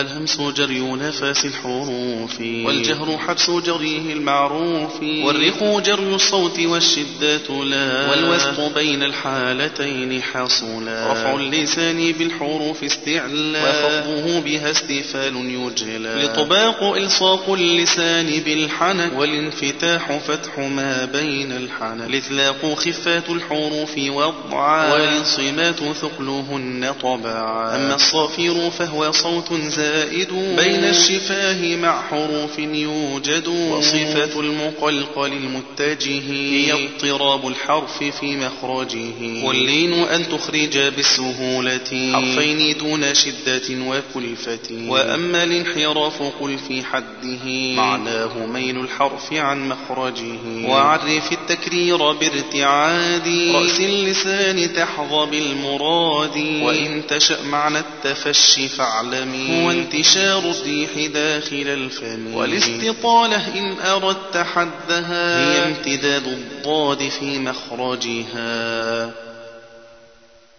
الهمس 0.00 0.40
جري 0.40 0.80
نفس 0.80 1.44
الحروف. 1.44 2.40
والجهر 2.40 3.18
حبس 3.18 3.50
جريه 3.50 4.12
المعروف. 4.12 5.02
والرخ 5.02 5.62
جري 5.62 6.14
الصوت 6.14 6.58
والشدة 6.60 7.64
لا. 7.64 8.10
والوسط 8.10 8.60
بين 8.74 9.02
الحالتين 9.02 10.22
حصلا 10.22 11.12
رفع 11.12 11.34
اللسان 11.34 12.12
بالحروف 12.12 12.84
استعلا. 12.84 13.62
وخفضه 13.62 14.40
بها 14.40 14.70
استفال 14.70 15.36
يجلى 15.36 16.24
لطباق 16.24 16.82
إلصاق 16.82 17.50
اللسان 17.50 18.40
بالحنك. 18.44 19.12
والانفتاح 19.16 20.18
فتح 20.18 20.58
ما 20.58 21.04
بين 21.04 21.52
الحنك. 21.52 22.06
الإطلاق 22.06 22.74
خفات 22.74 23.30
الحروف 23.30 23.98
وضعا. 23.98 24.92
والانصمات 24.92 25.92
ثقلهن 25.92 26.94
طبعا. 27.02 27.76
أما 27.76 27.94
الصافير 27.94 28.70
فهو 28.70 29.12
صوت 29.12 29.52
زاد. 29.52 29.87
زائد 29.88 30.32
بين 30.32 30.84
الشفاه 30.84 31.76
مع 31.76 32.02
حروف 32.02 32.58
يوجد 32.58 33.48
وصفة 33.48 34.40
المقلقل 34.40 35.32
المتجه. 35.32 36.20
هي 36.30 36.72
اضطراب 36.72 37.48
الحرف 37.48 38.02
في 38.02 38.36
مخرجه. 38.36 39.44
واللين 39.44 39.92
أن 39.92 40.28
تخرج 40.28 40.78
بالسهولة 40.78 42.12
حرفين 42.12 42.78
دون 42.78 43.14
شدة 43.14 43.68
وكلفة. 43.70 44.88
وأما 44.88 45.42
الانحراف 45.42 46.22
قل 46.40 46.58
في 46.58 46.84
حده. 46.84 47.74
معناه 47.74 48.46
ميل 48.46 48.80
الحرف 48.80 49.32
عن 49.32 49.68
مخرجه. 49.68 50.38
وعرف 50.64 51.32
التكرير 51.32 52.12
بارتعاد. 52.12 53.28
رأس 53.54 53.80
اللسان 53.80 54.72
تحظى 54.72 55.30
بالمراد. 55.30 56.36
وإن 56.62 57.02
تشأ 57.08 57.42
معنى 57.42 57.78
التفشي 57.78 58.68
فاعلمي 58.68 59.77
هو 59.78 59.82
انتشار 59.82 60.38
الريح 60.38 61.12
داخل 61.12 61.68
الفم. 61.68 62.34
والاستطالة 62.34 63.58
إن 63.58 63.80
أردت 63.80 64.36
حدها. 64.36 65.52
هي 65.52 65.64
امتداد 65.64 66.26
الضاد 66.26 67.08
في 67.08 67.38
مخرجها. 67.38 69.10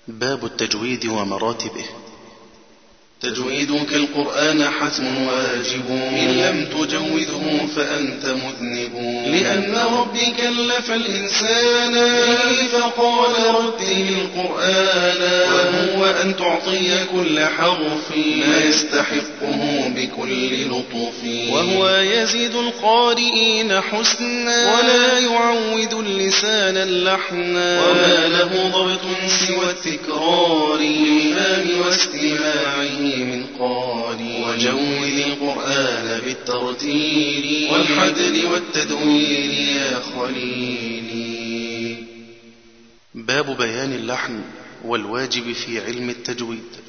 باب 0.08 0.46
التجويد 0.46 1.06
ومراتبه. 1.06 1.86
تجويدك 3.22 3.94
القرآن 3.94 4.70
حتم 4.70 5.28
واجب. 5.28 5.90
إن 5.90 6.28
لم 6.28 6.66
تجوده 6.66 7.68
فأنت 7.76 8.26
مذنب. 8.26 8.96
لأن 9.34 9.76
ربي 9.98 10.26
كلف 10.38 10.92
الإنسان. 10.92 11.94
فقال 12.72 13.34
رتل 13.56 14.06
القرآن. 14.10 15.22
وهو 15.54 16.06
أن 16.06 16.36
تعطي 16.36 17.06
كل 17.12 17.40
حرف 17.40 18.18
ما 18.18 18.62
يستحقه 18.64 19.92
بكل 19.96 20.66
لطف. 20.66 21.50
وهو 21.52 21.90
يزيد 21.90 22.56
القارئين 22.56 23.82
حسنا. 23.82 24.78
ولا 24.78 25.20
يعود 25.20 25.94
اللسان 25.94 26.78
اللحنا 26.78 27.82
وما 27.88 28.28
له 28.28 28.70
ضبط 28.74 29.02
سوى 29.48 29.70
التكرار. 29.70 30.80
للفهم 30.80 31.82
واستماعه. 31.82 33.09
من 33.16 33.46
قاري 33.60 34.44
وجود 34.44 35.26
القرآن 35.28 36.22
بالترتيل. 36.26 37.70
والحدل 37.72 38.46
والتدوير 38.46 39.52
يا 39.52 40.00
خليلي. 40.00 41.96
باب 43.16 43.58
بيان 43.58 43.94
اللحن 43.94 44.42
والواجب 44.86 45.54
في 45.54 45.80
علم 45.80 46.10
التجويد. 46.10 46.89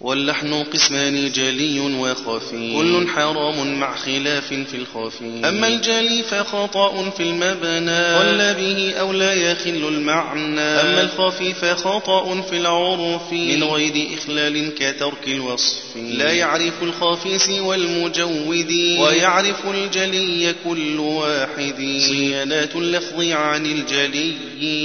واللحن 0.00 0.62
قسمان 0.62 1.32
جلي 1.32 1.80
وخفي. 1.80 2.74
كل 2.76 3.08
حرام 3.08 3.80
مع 3.80 3.96
خلاف 3.96 4.46
في 4.46 4.74
الخفي 4.74 5.48
أما 5.48 5.68
الجلي 5.68 6.22
فخطأ 6.22 7.10
في 7.10 7.22
المبنى. 7.22 8.14
قل 8.14 8.54
به 8.54 8.94
أو 9.00 9.12
لا 9.12 9.32
يخل 9.32 9.88
المعنى. 9.88 10.60
أما 10.60 11.00
الخفي 11.00 11.54
فخطأ 11.54 12.40
في 12.40 12.56
العرف. 12.56 13.32
من 13.32 13.64
غير 13.64 14.08
إخلال 14.18 14.74
كترك 14.74 15.28
الوصف. 15.28 15.96
لا 15.96 16.32
يعرف 16.32 16.82
الخفي 16.82 17.38
سوى 17.38 17.76
المجود. 17.76 18.72
ويعرف 18.98 19.66
الجلي 19.66 20.54
كل 20.64 20.98
واحد. 20.98 22.00
صيانات 22.08 22.76
اللفظ 22.76 23.20
عن 23.22 23.66
الجلي. 23.66 24.34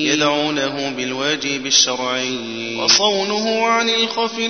يدعونه 0.05 0.89
بالواجب 0.97 1.65
الشرعي. 1.65 2.75
وصونه 2.75 3.67
عن 3.67 3.89
الخفي 3.89 4.45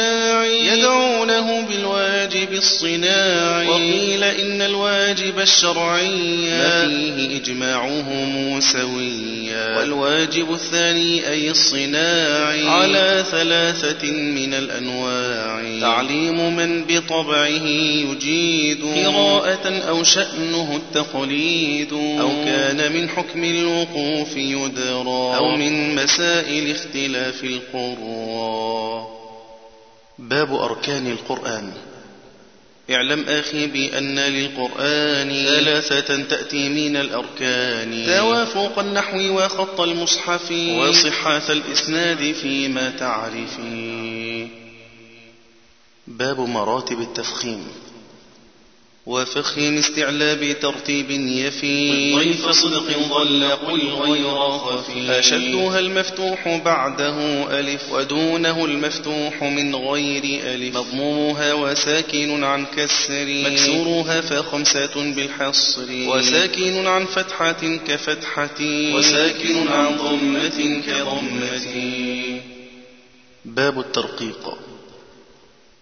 المشاع 0.00 0.74
يدعونه 0.74 1.60
بالواجب 1.60 2.52
الصناعي. 2.52 3.68
وقيل 3.68 4.24
إن 4.24 4.62
الواجب 4.62 5.38
الشرعي. 5.38 6.50
ما 6.50 6.88
فيه 6.88 7.36
إجماعهم 7.36 8.60
سويا. 8.60 9.78
والواجب 9.78 10.52
الثاني 10.54 11.28
أي 11.28 11.50
الصناعي. 11.50 12.68
على 12.68 13.24
ثلاثة 13.30 14.12
من 14.12 14.54
الأنواع. 14.54 15.80
تعليم 15.80 16.56
من 16.56 16.84
بطبعه 16.88 17.66
يجيد. 18.10 18.78
قراءة 19.06 19.68
أو 19.88 20.04
شأنه 20.04 20.76
التقليد. 20.76 21.92
أو 21.92 22.28
كان 22.44 22.92
من 22.92 23.08
حكم 23.08 23.44
الوقوف 23.44 24.36
يدرى. 24.36 25.36
أو 25.36 25.56
من 25.56 25.94
مسائل 25.94 26.70
اختلاف 26.70 27.44
القرى. 27.44 29.19
باب 30.20 30.54
أركان 30.54 31.06
القرآن. 31.06 31.72
اعلم 32.90 33.24
أخي 33.28 33.66
بأن 33.66 34.18
للقرآن 34.18 35.44
ثلاثة 35.46 36.22
تأتي 36.22 36.68
من 36.68 36.96
الأركان. 36.96 38.06
توافق 38.06 38.78
النحو 38.78 39.18
وخط 39.18 39.80
المصحف. 39.80 40.52
وصحة 40.52 41.52
الإسناد 41.52 42.32
فيما 42.32 42.90
تعرفي 42.90 44.48
باب 46.06 46.40
مراتب 46.40 47.00
التفخيم. 47.00 47.68
وفخم 49.06 49.78
استعلى 49.78 50.34
بترتيب 50.34 51.10
يفي 51.10 52.14
ضيف 52.14 52.48
صدق 52.48 52.98
ظل 53.08 53.44
قل 53.44 53.80
غير 53.80 54.30
خفي 54.58 55.18
أشدها 55.18 55.78
المفتوح 55.78 56.60
بعده 56.64 57.16
ألف 57.60 57.92
ودونه 57.92 58.64
المفتوح 58.64 59.42
من 59.42 59.74
غير 59.76 60.24
ألف. 60.24 60.76
مضمومها 60.76 61.52
وساكن 61.52 62.44
عن 62.44 62.66
كسر. 62.76 63.26
مكسورها 63.26 64.20
فخمسة 64.20 65.12
بالحصر. 65.14 65.86
وساكن 65.90 66.86
عن 66.86 67.04
فتحة 67.04 67.78
كفتحة. 67.88 68.60
وساكن 68.94 69.68
عن 69.68 69.96
ضمة 69.96 70.82
كضمة. 70.86 72.40
باب 73.44 73.80
الترقيق. 73.80 74.69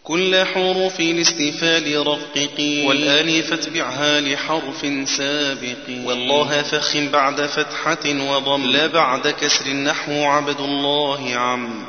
كل 0.09 0.45
حروف 0.45 1.01
الاستفال 1.01 2.07
رقق. 2.07 2.85
والآن 2.85 3.43
فاتبعها 3.43 4.21
لحرف 4.21 4.87
سابق. 5.09 6.05
والله 6.05 6.63
فخم 6.63 7.09
بعد 7.09 7.47
فتحة 7.47 8.07
وضم. 8.07 8.71
لا 8.71 8.87
بعد 8.87 9.29
كسر 9.29 9.69
نحو 9.69 10.13
عبد 10.13 10.61
الله 10.61 11.37
عم. 11.37 11.85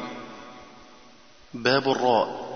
باب 1.54 1.92
الراء. 1.92 2.49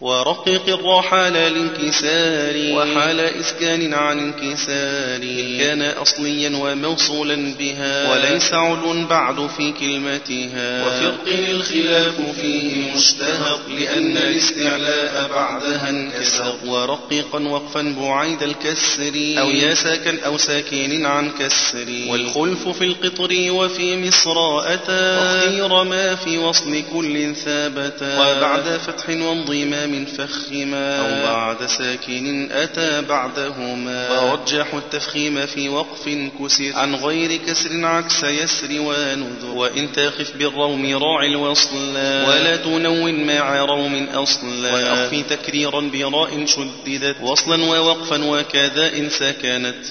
ورقق 0.00 0.68
الراء 0.68 1.00
حال 1.00 1.36
الانكسار 1.36 2.54
وحال 2.76 3.20
إسكان 3.20 3.94
عن 3.94 4.18
انكسار 4.18 5.20
كان 5.58 5.82
أصليا 5.82 6.56
وموصولا 6.56 7.54
بها. 7.58 8.12
وليس 8.12 8.54
علو 8.54 9.06
بعد 9.06 9.46
في 9.56 9.72
كلمتها. 9.72 10.86
وفرق 10.86 11.24
الخلاف 11.48 12.14
فيه 12.40 12.94
مشتهق 12.96 13.60
لأن 13.68 14.16
الاستعلاء 14.16 15.28
بعدها 15.34 15.90
انكسر. 15.90 16.54
ورققا 16.66 17.48
وقفا 17.48 17.94
بعيد 18.00 18.42
الكسر. 18.42 19.14
أو 19.40 19.50
يا 19.50 19.74
ساكن 19.74 20.18
أو 20.18 20.38
ساكن 20.38 21.06
عن 21.06 21.30
كسر. 21.30 21.86
والخلف 22.08 22.68
في 22.68 22.84
القطر 22.84 23.30
وفي 23.50 24.08
مصر 24.08 24.60
أتى. 24.74 25.18
وخير 25.20 25.84
ما 25.84 26.14
في 26.14 26.38
وصل 26.38 26.82
كل 26.92 27.34
ثابتا 27.34 28.20
وبعد 28.20 28.80
فتح 28.86 29.08
وانضمام 29.08 29.89
فخما 30.04 30.98
أو 30.98 31.26
بعد 31.26 31.66
ساكن 31.66 32.48
أتى 32.52 33.02
بعدهما. 33.02 34.20
ورجحوا 34.20 34.78
التفخيم 34.78 35.46
في 35.46 35.68
وقف 35.68 36.08
كسر. 36.40 36.72
عن 36.74 36.94
غير 36.94 37.36
كسر 37.36 37.86
عكس 37.86 38.24
يسر 38.24 38.68
ونذر. 38.80 39.54
وإن 39.54 39.92
تخف 39.92 40.36
بالروم 40.36 40.96
راع 40.96 41.24
الوصلا 41.24 42.28
ولا 42.28 42.56
تنون 42.56 43.26
مع 43.26 43.64
روم 43.64 44.04
أصلا. 44.04 44.72
وأخفي 44.72 45.22
تكريرا 45.22 45.80
براء 45.80 46.46
شددت. 46.46 47.16
وصلا 47.20 47.64
ووقفا 47.64 48.24
وكذا 48.24 48.96
إن 48.96 49.10
سكنت. 49.10 49.84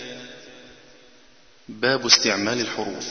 باب 1.70 2.06
استعمال 2.06 2.62
الحروف. 2.62 3.06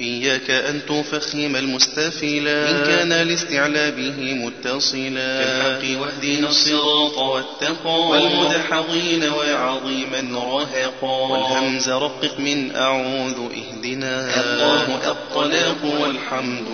إياك 0.00 0.50
أن 0.50 0.80
تفخم 0.86 1.56
المستفلا 1.56 2.70
إن 2.70 2.84
كان 2.86 3.12
الاستعلاء 3.12 3.90
به 3.90 4.34
متصلا. 4.34 5.44
كالحق 5.44 6.00
واهدنا 6.00 6.48
الصراط 6.48 7.18
والتقى 7.18 8.00
والمدحضين 8.08 9.28
وعظيما 9.28 10.20
رهقا 10.38 11.26
والهمز 11.28 11.88
رقق 11.88 12.38
من 12.38 12.76
أعوذ 12.76 13.38
إهدنا. 13.56 14.40
الله 14.40 15.10
الطلاق 15.10 15.84
والحمد. 16.00 16.66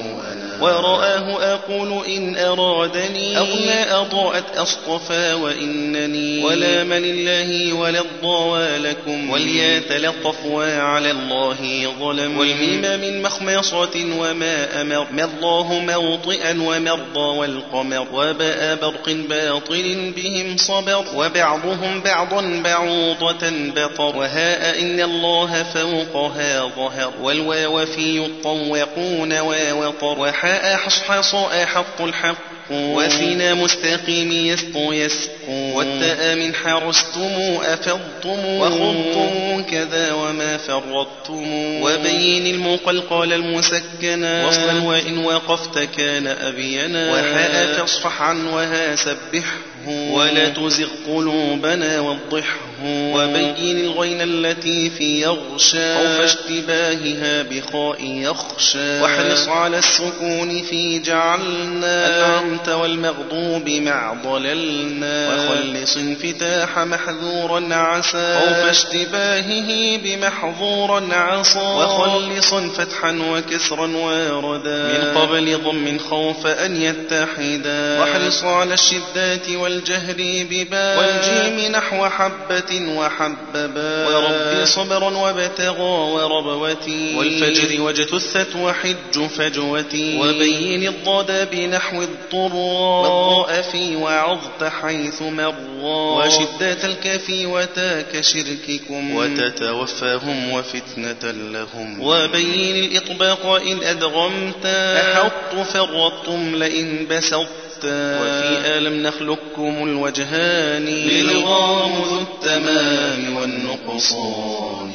ورآه 0.60 1.54
أقول 1.54 2.06
إن 2.06 2.36
أرادني 2.36 3.38
أغنى 3.38 3.94
أضاءت 3.94 4.56
أصطفى 4.56 5.32
وإنني 5.34 6.44
ولا 6.44 6.84
من 6.84 7.04
الله 7.04 7.72
ولا 7.72 8.00
الضوى 8.00 8.78
لكم 8.78 9.30
وليتلطف 9.30 10.44
وعلى 10.46 11.10
الله 11.10 11.88
ظلم 12.00 12.38
والميم 12.38 13.00
من 13.00 13.22
مخمصة 13.22 14.04
وما 14.18 14.80
أمر 14.80 15.06
ما 15.12 15.24
الله 15.24 15.72
موطئا 15.86 16.50
ومرضى 16.52 17.38
والقمر 17.38 18.06
وباء 18.12 18.74
برق 18.82 19.08
باطل 19.28 20.12
بهم 20.16 20.56
صبر 20.56 21.04
وبعضهم 21.16 22.00
بعضا 22.00 22.60
بعوضة 22.64 23.50
بطر 23.76 24.16
وهاء 24.16 24.82
إن 24.82 25.00
الله 25.00 25.62
فوقها 25.62 26.64
ظهر 26.76 27.12
والواو 27.22 27.86
في 27.86 28.18
يطوقون 28.24 29.38
ووطر 29.40 30.18
وحاء 30.44 30.76
حصحص 30.76 31.34
أحق 31.34 32.02
الحق 32.02 32.36
وفينا 32.70 33.54
مستقيم 33.54 34.32
يسطو 34.32 34.92
يسقو 34.92 35.78
والتاء 35.78 36.34
من 36.34 36.54
حرستم 36.54 37.58
أفضتم 37.62 38.44
وخضتم 38.46 39.62
كذا 39.70 40.12
وما 40.12 40.56
فرطتم 40.56 41.44
وبين 41.82 42.54
المقلقل 42.54 43.32
المسكنا 43.32 44.46
وصلا 44.46 44.82
وإن 44.82 45.18
وقفت 45.18 45.78
كان 45.78 46.26
أبينا 46.26 47.12
وحاء 47.12 47.76
فاصفح 47.78 48.22
عن 48.22 48.46
وها 48.46 48.96
سبحه 48.96 49.73
ولا 49.88 50.48
تزغ 50.48 50.88
قلوبنا 51.06 52.00
وضحه 52.00 52.84
وبين 52.84 53.78
الغين 53.78 54.20
التي 54.20 54.90
في 54.90 55.20
يغشى. 55.20 55.94
أو 55.94 56.18
فاشتباهها 56.18 57.42
بخاء 57.42 57.96
يخشى. 58.00 59.00
واحرص 59.00 59.48
على 59.48 59.78
السكون 59.78 60.62
في 60.62 60.98
جعلنا. 60.98 62.26
أنعمت 62.26 62.68
والمغضوب 62.68 63.68
مع 63.68 64.14
ضللنا. 64.24 65.34
وخلص 65.34 65.96
انفتاح 65.96 66.78
محذورا 66.78 67.74
عسى. 67.74 68.16
أو 68.16 68.54
فاشتباهه 68.54 69.98
بمحظورا 70.04 71.14
عصى. 71.14 71.58
وخلصا 71.58 72.68
فتحا 72.68 73.18
وكسرا 73.30 73.86
واردا. 73.86 74.84
من 74.84 75.18
قبل 75.20 75.58
ضم 75.64 75.98
خوف 75.98 76.46
أن 76.46 76.82
يتحدا. 76.82 78.00
واحرص 78.00 78.44
على 78.44 78.74
الشدات 78.74 79.48
والجهر 79.74 80.16
ببا 80.50 80.98
والجيم 80.98 81.72
نحو 81.72 82.06
حبة 82.06 82.96
وحببا 82.96 84.08
ورب 84.08 84.64
صبرا 84.64 85.10
وابتغى 85.10 86.12
وربوتي 86.14 87.14
والفجر 87.16 87.80
واجتثت 87.80 88.56
وحج 88.56 89.26
فجوتي 89.38 90.20
وبين 90.20 90.88
الضاد 90.88 91.50
بنحو 91.50 92.02
الضر 92.02 92.54
والضاء 92.54 93.62
في 93.62 93.96
وعظت 93.96 94.64
حيث 94.82 95.22
مر 95.22 95.54
وشدة 95.84 96.84
الكافي 96.84 97.46
وتاك 97.46 98.20
شرككم 98.20 99.14
وتتوفاهم 99.14 100.50
وفتنة 100.50 101.30
لهم 101.30 102.00
وبين 102.00 102.84
الإطباق 102.84 103.46
إن 103.46 103.82
أدغمت 103.82 104.66
أحط 104.66 105.66
فرطتم 105.66 106.56
لئن 106.56 107.06
بسطت 107.10 107.63
وفي 107.84 108.78
آلم 108.78 109.02
نخلقكم 109.02 109.88
الوجهان 109.88 110.84
للغام 110.84 112.02
ذو 112.02 112.20
التمام 112.20 113.36
والنقصان. 113.36 114.90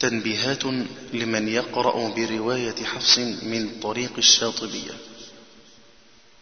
تنبيهات 0.00 0.64
لمن 1.12 1.48
يقرأ 1.48 2.14
برواية 2.16 2.84
حفص 2.84 3.18
من 3.18 3.68
طريق 3.82 4.12
الشاطبية. 4.18 5.09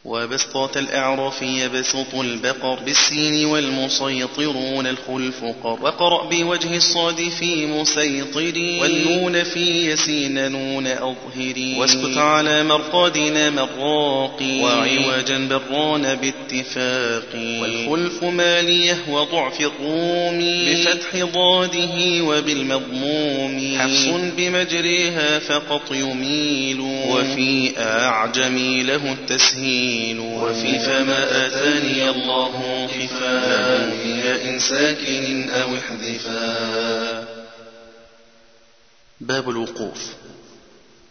وبسطات 0.04 0.76
الأعراف 0.76 1.42
يبسط 1.42 2.14
البقر 2.14 2.78
بالسين 2.84 3.44
والمسيطرون 3.46 4.86
الخلف 4.86 5.44
قر 5.62 5.78
وقرأ 5.82 6.28
بوجه 6.28 6.76
الصاد 6.76 7.28
في 7.28 7.66
مسيطري 7.66 8.80
والنون 8.80 9.42
في 9.44 9.90
يسين 9.90 10.52
نون 10.52 10.86
أظهري 10.86 11.76
واسكت 11.78 12.16
على 12.16 12.64
مرقادنا 12.64 13.50
مراقي. 13.50 14.60
وعوجا 14.60 15.48
بران 15.48 16.14
باتفاق. 16.14 17.28
والخلف 17.34 18.24
مالية 18.24 18.98
وضعف 19.08 19.60
الروم. 19.60 20.38
بفتح 20.66 21.16
ضاده 21.34 22.24
وبالمضموم. 22.24 23.78
حفص 23.78 24.06
بمجريها 24.36 25.38
فقط 25.38 25.92
يميل. 25.92 26.80
وفي 26.80 27.72
أعجمي 27.78 28.82
له 28.82 29.12
التسهيل. 29.12 29.87
الجميل 29.88 30.20
وفي 30.20 30.78
فما 30.78 31.46
آتاني 31.46 32.10
الله 32.10 32.86
خفاء 32.86 33.96
بياء 34.04 34.58
ساكن 34.58 35.50
أو 35.50 35.76
احذفا. 35.76 37.24
باب 39.20 39.50
الوقوف. 39.50 40.14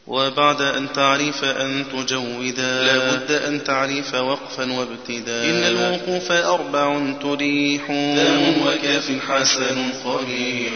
وبعد 0.08 0.62
أن 0.62 0.94
تعرف 0.94 1.44
أن 1.44 1.84
تجودا 1.94 2.84
لابد 2.84 3.32
أن 3.32 3.64
تعرف 3.64 4.16
وقفا 4.16 4.72
وابتدا 4.72 5.44
إن 5.44 5.64
الوقوف 5.64 6.32
أربع 6.32 7.12
تريح. 7.22 7.88
تام 7.88 8.56
وكاف 8.68 9.12
حسن 9.30 9.90
قبيح. 10.06 10.72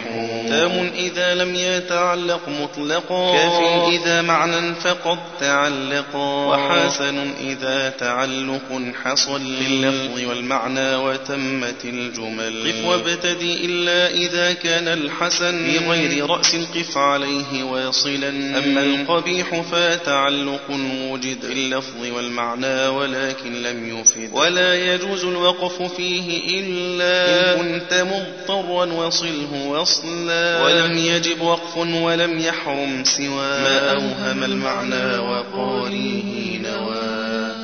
تام 0.49 0.91
إذا 0.95 1.35
لم 1.35 1.55
يتعلق 1.55 2.41
مطلقا 2.61 3.33
كاف 3.33 3.87
إذا 3.89 4.21
معنى 4.21 4.75
فقد 4.75 5.17
تعلقا 5.39 6.45
وحسن 6.45 7.31
إذا 7.41 7.89
تعلق 7.89 8.81
حصل. 9.03 9.39
باللفظ 9.39 10.23
والمعنى 10.29 10.95
وتمت 10.95 11.85
الجمل. 11.85 12.71
قف 12.71 12.85
وابتدي 12.85 13.65
إلا 13.65 14.09
إذا 14.09 14.53
كان 14.53 14.87
الحسن. 14.87 15.63
بغير 15.87 16.29
رأس 16.29 16.55
قف 16.55 16.97
عليه 16.97 17.63
واصلا. 17.63 18.29
أما 18.29 18.83
القبيح 18.83 19.20
القبيح 19.21 19.61
فتعلق 19.61 20.69
وجد 21.11 21.43
اللفظ 21.43 22.05
والمعنى 22.11 22.87
ولكن 22.87 23.61
لم 23.61 23.99
يفد. 23.99 24.29
ولا 24.33 24.93
يجوز 24.93 25.25
الوقف 25.25 25.81
فيه 25.81 26.59
إلا 26.59 27.55
إن 27.55 27.79
كنت 27.79 27.93
مضطرا 27.93 28.85
وصله 28.85 29.67
وصلا. 29.67 30.63
ولم 30.63 30.97
يجب 30.97 31.41
وقف 31.41 31.77
ولم 31.77 32.39
يحرم 32.39 33.03
سوى 33.03 33.61
ما 33.61 33.91
أوهم 33.91 34.43
المعنى 34.43 35.17
وقاريه 35.17 36.57
نوى 36.57 37.55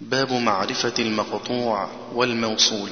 باب 0.00 0.32
معرفة 0.32 0.94
المقطوع 0.98 1.88
والموصول. 2.14 2.90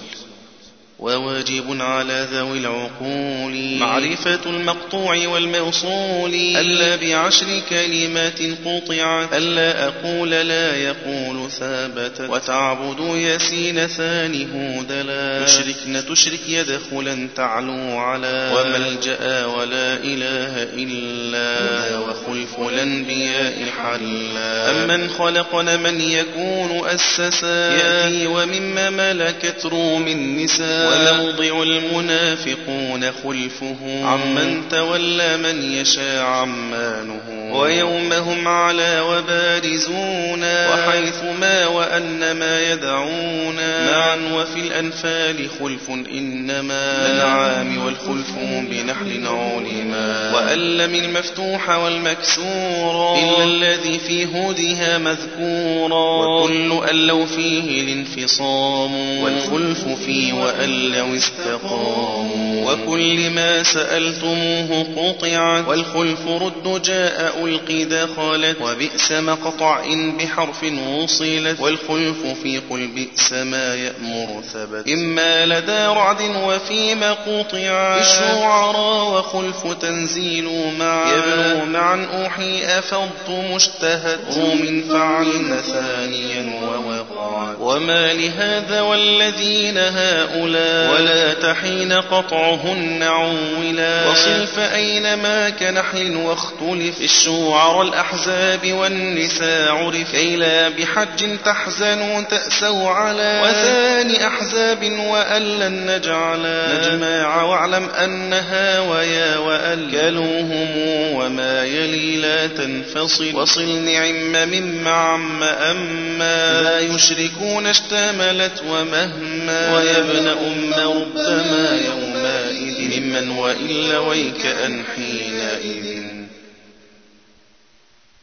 وواجب 1.02 1.80
على 1.80 2.26
ذوي 2.32 2.58
العقول. 2.58 3.78
معرفة 3.78 4.40
المقطوع 4.46 5.28
والموصول. 5.28 6.34
ألا 6.34 6.96
بعشر 6.96 7.46
كلمات 7.70 8.38
قطعت. 8.64 9.34
ألا 9.34 9.86
أقول 9.86 10.30
لا 10.30 10.76
يقول 10.76 11.50
ثابت. 11.50 12.20
وتعبد 12.30 12.96
يسين 13.14 13.86
ثاني 13.86 14.48
هودلا 14.54 15.44
تشركن 15.44 16.02
تشرك 16.10 16.40
يدخلا 16.48 17.28
تعلو 17.36 17.98
على. 17.98 18.52
وملجأ 18.56 19.46
ولا 19.46 19.94
إله 20.04 20.62
إلا. 20.62 21.98
وخلف 21.98 22.68
الأنبياء 22.72 23.64
حلا. 23.82 24.70
أمن 24.70 25.08
خلقنا 25.08 25.76
من 25.76 26.00
يكون 26.00 26.88
أسسا. 26.88 27.72
يأتي 27.72 28.26
ومما 28.26 28.90
ملكت 28.90 29.66
روم 29.66 30.08
النساء. 30.08 30.91
وموضع 30.92 31.62
المنافقون 31.62 33.12
خلفه 33.12 34.04
عمن 34.04 34.62
تولى 34.70 35.36
من 35.36 35.62
يشاء 35.72 36.24
عمانه 36.24 37.41
ويوم 37.52 38.12
هم 38.12 38.48
على 38.48 39.00
وبارزون. 39.00 40.42
وحيث 40.42 41.22
ما 41.40 41.66
وأن 41.66 42.32
ما 42.32 42.72
يدعون. 42.72 43.56
معا 43.86 44.18
وفي 44.34 44.60
الأنفال 44.60 45.50
خلف 45.60 45.90
إنما. 45.90 47.10
العام 47.10 47.84
والخلف 47.84 48.30
بنحل 48.70 49.26
علما 49.26 50.32
وألم 50.34 50.94
المفتوح 50.94 51.70
والمكسور. 51.70 53.18
إلا 53.18 53.44
الذي 53.44 53.98
في 53.98 54.24
هدها 54.24 54.98
مذكورا 54.98 56.42
وكل 56.42 56.90
ألو 56.90 57.26
فيه 57.26 57.80
الانفصام 57.80 59.22
والخلف 59.22 59.88
في 60.06 60.32
وأل 60.32 60.92
لو 60.92 61.16
استقاموا 61.16 62.72
وكل 62.72 63.30
ما 63.30 63.62
سألتموه 63.62 64.86
قطعت. 64.96 65.68
والخلف 65.68 66.28
رد 66.28 66.82
جاء 66.82 67.41
ألقي 67.46 67.84
دخلت 67.84 68.56
وبئس 68.60 69.12
مقطع 69.12 69.84
إن 69.84 70.16
بحرف 70.16 70.64
وصلت. 70.64 71.60
والخلف 71.60 72.26
في 72.42 72.60
قل 72.70 72.86
بئس 72.86 73.32
ما 73.32 73.74
يأمر 73.74 74.42
ثبت. 74.52 74.88
إما 74.88 75.46
لدى 75.46 75.86
رعد 75.86 76.20
وفيما 76.44 77.12
قطع 77.12 77.98
الشوع 77.98 78.52
الشعراء 78.52 79.18
وخلف 79.18 79.72
تنزيل 79.80 80.72
معا 80.78 81.12
يبلو 81.12 81.64
معا 81.64 82.06
أوحي 82.14 82.78
أفضت 82.78 83.28
مشتهد 83.28 84.20
روم 84.36 84.82
فعلن 84.88 85.60
ثانيا 85.72 86.60
ووقعا 86.62 87.56
وما 87.60 88.12
لهذا 88.12 88.80
والذين 88.80 89.78
هؤلاء. 89.78 90.94
ولا 90.94 91.34
تحين 91.34 91.92
قطعهن 91.92 93.02
عولا. 93.02 94.10
وصل 94.10 94.46
فأينما 94.46 95.50
كنحل 95.50 96.16
واختلف. 96.16 97.00
الشوعر 97.32 97.82
الأحزاب 97.82 98.72
والنساء 98.72 99.72
عرف 99.72 100.14
لا 100.14 100.68
بحج 100.68 101.38
تحزنوا 101.44 102.20
تأسوا 102.20 102.90
على 102.90 103.42
وثاني 103.44 104.26
أحزاب 104.26 104.92
وأن 104.98 105.42
لن 105.42 105.96
نجعلا 105.96 106.78
نجماع 106.78 107.42
واعلم 107.42 107.88
أنها 108.04 108.80
ويا 108.80 109.36
وأل 109.36 109.90
كلوهم 109.90 110.68
وما 111.14 111.64
يلي 111.64 112.16
لا 112.16 112.46
تنفصل 112.46 113.34
وصل 113.34 113.84
نعم 113.84 114.48
مما 114.48 114.90
عم 114.90 115.42
أما 115.42 116.62
لا 116.62 116.80
يشركون 116.80 117.66
اشتملت 117.66 118.62
ومهما 118.68 119.76
ويا 119.76 119.98
ابن 119.98 120.26
أم 120.28 120.74
ربما 120.74 121.80
يومئذ 121.86 123.00
ممن 123.00 123.30
وإلا 123.30 123.98
ويك 123.98 124.46
أن 124.46 124.82
حينئذ 124.96 126.11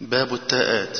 باب 0.01 0.33
التاءات. 0.33 0.99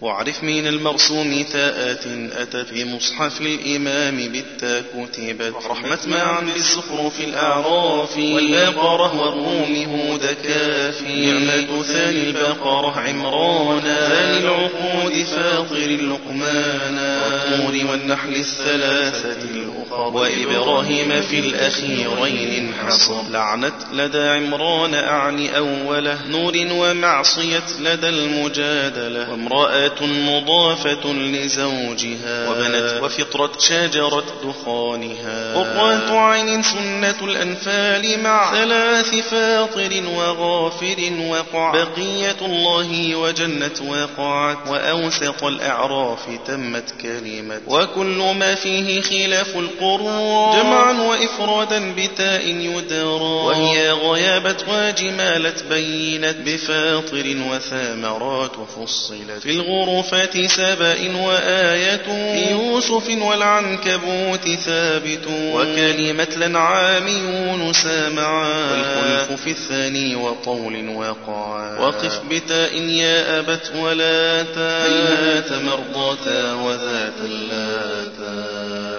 واعرف 0.00 0.44
من 0.44 0.66
المرسوم 0.66 1.44
تاءات 1.52 2.06
أتى 2.32 2.64
في 2.64 2.84
مصحف 2.84 3.40
الإمام 3.40 4.16
بالتا 4.16 4.80
كتبت 4.80 5.54
رحمة 5.66 5.98
معا 6.06 6.40
بالزخرف 6.40 7.20
الأعراف. 7.20 8.16
والبقرة 8.16 9.20
والروم 9.20 9.84
هود 9.84 10.26
كاف. 10.44 11.26
نعمة 11.26 11.82
ثاني 11.82 12.22
البقرة 12.28 13.00
عمرانا 13.00 14.08
ثاني 14.08 14.38
العقود 14.38 15.12
فاطر 15.12 15.76
اللقمانا 15.76 17.22
والطور 17.26 17.90
والنحل 17.90 18.34
الثلاثة 18.36 19.42
الأخر 19.50 19.81
وإبراهيم 19.92 21.20
في 21.20 21.38
الأخيرين 21.38 22.74
انحصر. 22.78 23.22
لعنت 23.30 23.74
لدى 23.92 24.28
عمران 24.28 24.94
أعني 24.94 25.56
أوله 25.56 26.18
نور 26.28 26.52
ومعصية 26.72 27.62
لدى 27.80 28.08
المجادلة. 28.08 29.30
وامرأة 29.30 30.02
مضافة 30.02 31.12
لزوجها. 31.12 32.48
وبنت 32.48 33.02
وفطرة 33.02 33.52
شجرة 33.58 34.24
دخانها. 34.44 35.54
قرة 35.54 36.18
عين 36.18 36.62
سنة 36.62 37.16
الأنفال 37.22 38.22
مع 38.22 38.54
ثلاث 38.54 39.14
فاطر 39.30 40.02
وغافر 40.16 41.12
وقع. 41.28 41.72
بقية 41.72 42.36
الله 42.42 43.16
وجنة 43.16 43.70
وقعت. 43.88 44.68
وأوسط 44.68 45.44
الأعراف 45.44 46.18
تمت 46.46 46.94
كلمة. 47.02 47.60
وكل 47.66 48.34
ما 48.38 48.54
فيه 48.54 49.00
خلاف 49.00 49.56
القرى 49.82 50.62
جمعا 50.62 51.02
وإفرادا 51.02 51.94
بتاء 51.94 52.46
يدرى 52.46 53.22
وهي 53.22 53.90
غيابت 53.90 54.64
وجمالت 54.68 55.64
بينت 55.70 56.36
بفاطر 56.46 57.36
وثامرات 57.50 58.52
فصلت 58.76 59.42
في 59.42 59.50
الغرفات 59.50 60.46
سبأ 60.46 61.16
وآية. 61.16 62.06
يوسف 62.50 63.08
والعنكبوت 63.22 64.48
ثابت. 64.64 65.26
وكلمة 65.52 66.28
الأنعام 66.36 67.08
يونس 67.08 67.86
معا. 68.14 68.72
والخلف 68.72 69.42
في 69.42 69.50
الثاني 69.50 70.16
وطول 70.16 70.88
وقعا. 70.88 71.78
وقف 71.80 72.20
بتاء 72.30 72.76
يا 72.76 73.38
أبت 73.38 73.72
ولا 73.76 74.42
تا 74.42 74.84
هيهات 74.84 75.52
مرضاتا 75.52 76.54
وذات 76.54 77.18
اللاتا 77.24 78.91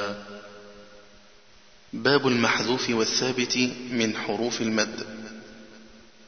باب 1.94 2.28
المحذوف 2.28 2.90
والثابت 2.90 3.70
من 3.92 4.16
حروف 4.16 4.62
المد. 4.62 5.06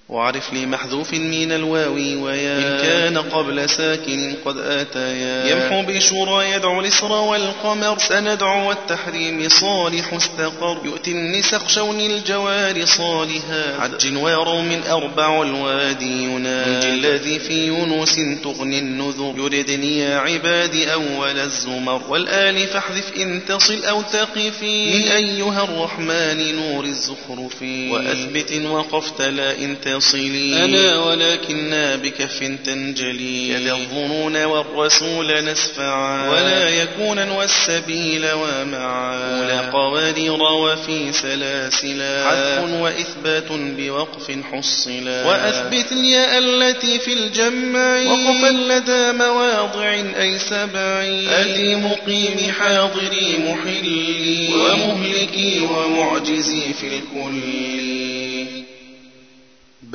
وعرف 0.09 0.53
لي 0.53 0.65
محذوف 0.65 1.13
من 1.13 1.51
الواو 1.51 1.93
ويا. 1.95 2.57
إن 2.57 2.81
كان 2.81 3.17
قبل 3.17 3.69
ساكن 3.69 4.33
قد 4.45 4.57
آتيا 4.57 5.45
يمحو 5.51 5.81
بشورى 5.81 6.51
يدعو 6.51 6.79
الإسر 6.79 7.11
والقمر. 7.11 7.97
سندعو 7.99 8.69
والتحريم 8.69 9.49
صالح 9.49 10.13
استقر 10.13 10.77
يؤتي 10.85 11.11
النسق 11.11 11.67
شون 11.67 11.99
الجوار 11.99 12.85
صالها 12.85 13.81
عج 13.81 14.17
وروم 14.17 14.81
أربع 14.89 15.41
الوادي 15.41 16.23
يناجي 16.23 16.89
الذي 16.89 17.39
في 17.39 17.67
يونس 17.67 18.15
تغني 18.43 18.79
النذر. 18.79 19.33
يردني 19.37 19.99
يا 19.99 20.17
عبادي 20.17 20.93
أول 20.93 21.39
الزمر. 21.39 22.01
والآل 22.09 22.67
فاحذف 22.67 23.13
إن 23.17 23.45
تصل 23.45 23.85
أو 23.85 24.01
تقفي. 24.01 24.85
من 24.93 25.11
أيها 25.11 25.63
الرحمن 25.63 26.55
نور 26.55 26.83
الزخرف. 26.83 27.61
وأثبت 27.61 28.51
وقفت 28.65 29.21
لا 29.21 29.57
إن 29.57 29.75
تصلي 29.99 30.65
أنا 30.65 30.99
ولكنا 30.99 31.95
بكف 31.95 32.39
تنجلي 32.65 33.49
يد 33.49 33.67
الظنون 33.67 34.43
والرسول 34.43 35.45
نسفعا 35.45 36.29
ولا 36.29 36.69
يكونا 36.69 37.31
والسبيل 37.31 38.31
ومعا 38.31 39.15
أولى 39.15 39.69
قوادر 39.73 40.43
وفي 40.43 41.13
سلاسلا 41.13 42.29
حذف 42.29 42.81
وإثبات 42.81 43.51
بوقف 43.51 44.31
حصلا 44.51 45.25
وأثبت 45.25 45.91
الياء 45.91 46.37
التي 46.37 46.99
في 46.99 47.13
الجمع 47.13 48.01
وقفا 48.01 48.51
لدى 48.51 49.17
مواضع 49.17 49.93
أي 50.21 50.39
سبع 50.39 51.03
أدي 51.29 51.75
مقيم 51.75 52.51
حاضري 52.59 53.37
محلي 53.47 54.49
ومهلكي 54.53 55.59
ومعجزي 55.59 56.73
في 56.73 56.87
الكل 56.87 57.94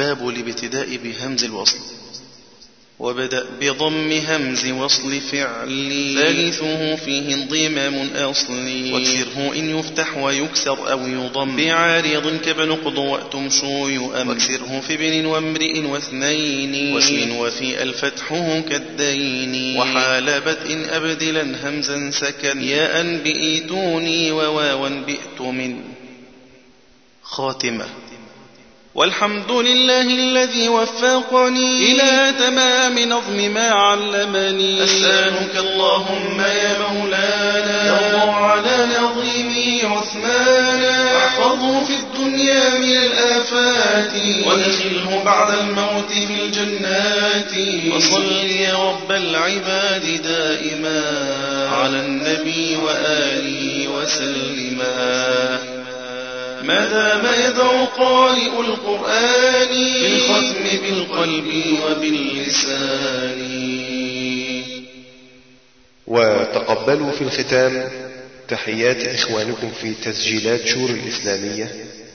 باب 0.01 0.29
الابتداء 0.29 0.97
بهمز 0.97 1.45
الوصل 1.45 1.79
وبدأ 2.99 3.47
بضم 3.61 4.13
همز 4.13 4.67
وصل 4.71 5.21
فعل 5.21 5.71
ثالثه 6.17 6.97
فيه 6.97 7.35
انضمام 7.35 8.11
أصلي. 8.17 8.93
واكسره 8.93 9.53
إن 9.59 9.79
يفتح 9.79 10.17
ويكسر 10.17 10.93
أو 10.93 11.07
يضم. 11.07 11.57
بعارض 11.57 12.41
كبنقض 12.45 12.99
وأتمشو 12.99 13.89
يؤم 13.89 14.29
واكسره 14.29 14.81
في 14.81 14.95
ابن 14.95 15.27
وامرئ 15.27 15.81
واثنين. 15.81 16.95
واسم 16.95 17.37
وفي 17.37 17.83
الفتحه 17.83 18.61
كالدين. 18.61 19.79
وحال 19.79 20.29
إن 20.73 20.85
أبدلا 20.85 21.45
همزا 21.69 22.11
سكن. 22.11 22.63
ياء 22.63 23.17
بئتوني 23.25 24.33
وواوا 24.33 24.89
بئت 24.89 25.41
من 25.41 25.81
خاتمة. 27.23 27.87
والحمد 28.95 29.51
لله 29.51 30.03
الذي 30.03 30.69
وفقني 30.69 31.93
إلى 31.93 32.35
تمام 32.39 32.99
نظم 32.99 33.55
ما 33.55 33.71
علمني. 33.71 34.85
أسألك 34.85 35.57
اللهم 35.57 36.41
يا 36.41 36.77
مولانا 36.93 37.87
يرضى 37.87 38.31
على 38.31 38.89
نظيمي 39.01 39.83
عثمانا 39.83 41.17
أحفظه 41.17 41.85
في 41.85 41.93
الدنيا 41.93 42.79
من 42.79 42.97
الآفات. 42.97 44.13
وأدخله 44.47 45.23
بعد 45.25 45.59
الموت 45.59 46.13
في 46.13 46.35
الجنات. 46.43 47.53
وصل 47.97 48.47
يا 48.47 48.75
رب 48.75 49.13
العباد 49.13 50.23
دائما 50.23 51.03
على 51.73 52.01
النبي 52.01 52.77
وآله 52.77 53.89
وسلما 53.89 55.80
ما 56.63 56.87
دام 56.87 57.51
يدعو 57.51 57.85
قارئ 57.85 58.61
القرآن؟ 58.61 59.69
بالختم 60.03 60.79
بالقلب 60.83 61.79
وباللسان. 61.87 63.41
وتقبلوا 66.07 67.11
في 67.11 67.23
الختام 67.25 67.89
تحيات 68.49 68.97
إخوانكم 68.97 69.71
في 69.81 69.95
تسجيلات 69.95 70.67
شور 70.67 70.91
الإسلامية. 70.91 71.75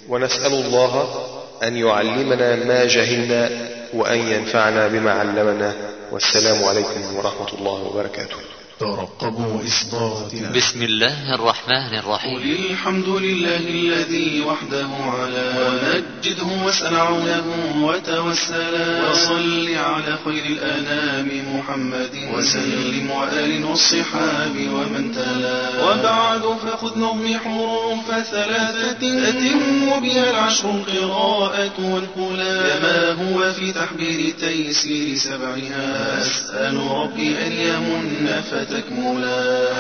ونسأل 0.10 0.53
الله 0.53 1.25
أن 1.63 1.77
يعلمنا 1.77 2.55
ما 2.55 2.86
جهلنا 2.86 3.49
وأن 3.93 4.27
ينفعنا 4.27 4.88
بما 4.88 5.12
علمنا. 5.12 5.73
والسلام 6.12 6.63
عليكم 6.63 7.15
ورحمة 7.15 7.53
الله 7.53 7.84
وبركاته. 7.84 8.55
ترقبوا 8.80 9.62
إصداراتنا 9.64 10.52
بسم 10.52 10.84
الله 10.84 11.36
الرحمن 11.36 11.88
قل 11.90 11.96
الرحيم 11.96 12.38
الحمد 12.70 13.08
لله 13.10 13.58
الذي 13.58 14.42
وحده 14.42 14.88
على 15.06 15.46
ومجده 15.60 16.66
واسأل 16.66 16.96
عونه 16.96 17.46
وتوسلا 17.82 19.10
وصل 19.10 19.68
على 19.76 20.18
خير 20.26 20.46
الأنام 20.46 21.28
محمد 21.56 22.10
وسلم 22.34 23.12
وآل 23.12 23.66
والصحاب 23.66 24.56
ومن 24.58 25.12
تلا. 25.16 25.84
وبعد 25.84 26.42
فخذ 26.42 27.00
نظم 27.00 27.38
حروف 27.40 28.08
ثلاثة 28.32 29.30
أتم 29.30 30.00
بها 30.00 30.30
العشر 30.30 30.70
القراءة 30.72 31.78
والكلا 31.80 32.56
كما 32.70 33.12
هو 33.12 33.54
في 33.54 33.72
تحبير 33.72 34.34
تيسير 34.40 35.16
سبعها. 35.16 36.22
أسأل 36.22 36.78
ربي 36.92 37.38
أن 37.48 37.52
يمن 37.52 38.26
فتكملا 38.69 39.73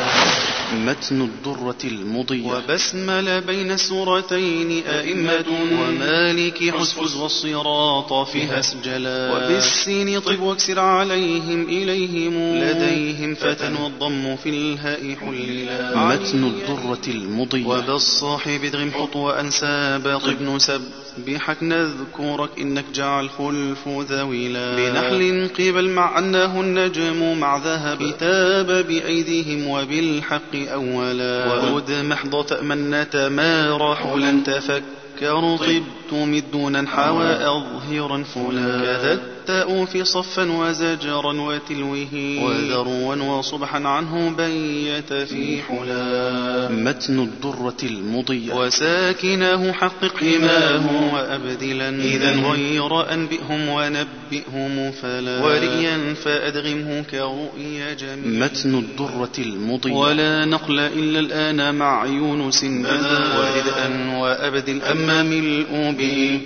متن 0.73 1.21
الدرة 1.21 1.83
المضية. 1.83 2.47
وبسمل 2.51 3.41
بين 3.41 3.71
السورتين 3.71 4.83
أئمة 4.87 5.45
ومالك 5.81 6.75
حسفز 6.75 7.15
والصراط 7.15 8.27
فيها 8.27 8.59
أسجلا. 8.59 9.31
وبالسين 9.31 10.19
طب 10.19 10.39
واكسر 10.39 10.79
عليهم 10.79 11.63
إليهم 11.63 12.55
لديهم 12.55 13.35
فتى 13.35 13.73
والضم 13.83 14.35
في 14.35 14.49
الهاء 14.49 15.15
حللا. 15.15 15.95
متن 15.95 16.43
الدرة 16.43 17.07
المضية. 17.07 17.65
وبالصاحب 17.67 18.63
ادغم 18.63 18.91
حط 18.91 19.15
وأنساب 19.15 20.19
طب 20.25 20.59
سب 20.59 20.81
بحك 21.27 21.63
نذكرك 21.63 22.49
إنك 22.59 22.85
جعل 22.93 23.29
خلف 23.29 23.87
ذويلا. 23.87 24.75
بنحل 24.75 25.49
قبل 25.59 25.89
مع 25.89 26.19
أنه 26.19 26.61
النجم 26.61 27.39
مع 27.39 27.57
ذهب. 27.57 28.13
تاب 28.19 28.87
بأيديهم 28.87 29.67
وبالحق 29.67 30.55
أولا. 30.55 31.45
وأد 31.45 31.91
محض 31.91 32.45
تأمنة 32.45 33.29
ما 33.29 33.77
رحلا 33.77 34.41
تفكر 34.45 35.57
طبت 35.57 36.13
مدونا 36.13 36.87
حوى 36.87 37.27
أظهرا 37.27 38.23
فلا. 38.23 38.81
كذا 38.81 39.34
التاء 39.49 39.85
في 39.85 40.05
صفا 40.05 40.51
وزجرا 40.51 41.33
وتلوه 41.41 42.07
وذروا 42.41 43.15
وصبحا 43.15 43.87
عنه 43.87 44.35
بيت 44.37 45.13
في 45.13 45.61
حلا. 45.61 46.69
متن 46.71 47.19
الدرة 47.19 47.77
المضية. 47.83 48.53
وساكناه 48.53 49.71
حقق 49.71 50.17
حماه 50.17 51.13
وأبدلا. 51.13 51.89
إذا 51.89 52.31
غير 52.31 53.13
أنبئهم 53.13 53.69
ونبئهم 53.69 54.91
فلا. 54.91 55.43
ورئيا 55.43 56.13
فأدغمه 56.13 57.01
كرؤيا 57.11 57.93
جميل 57.93 58.39
متن 58.39 58.75
الدرة 58.75 59.37
المضية. 59.39 59.93
ولا 59.93 60.45
نقل 60.45 60.79
إلا 60.79 61.19
الآن 61.19 61.75
مع 61.75 62.05
يونس 62.05 62.65
بدا. 62.65 63.19
وردءا 63.37 64.17
وأبدل 64.17 64.81
أما 64.81 65.23
ملء 65.23 65.95
به 65.97 66.39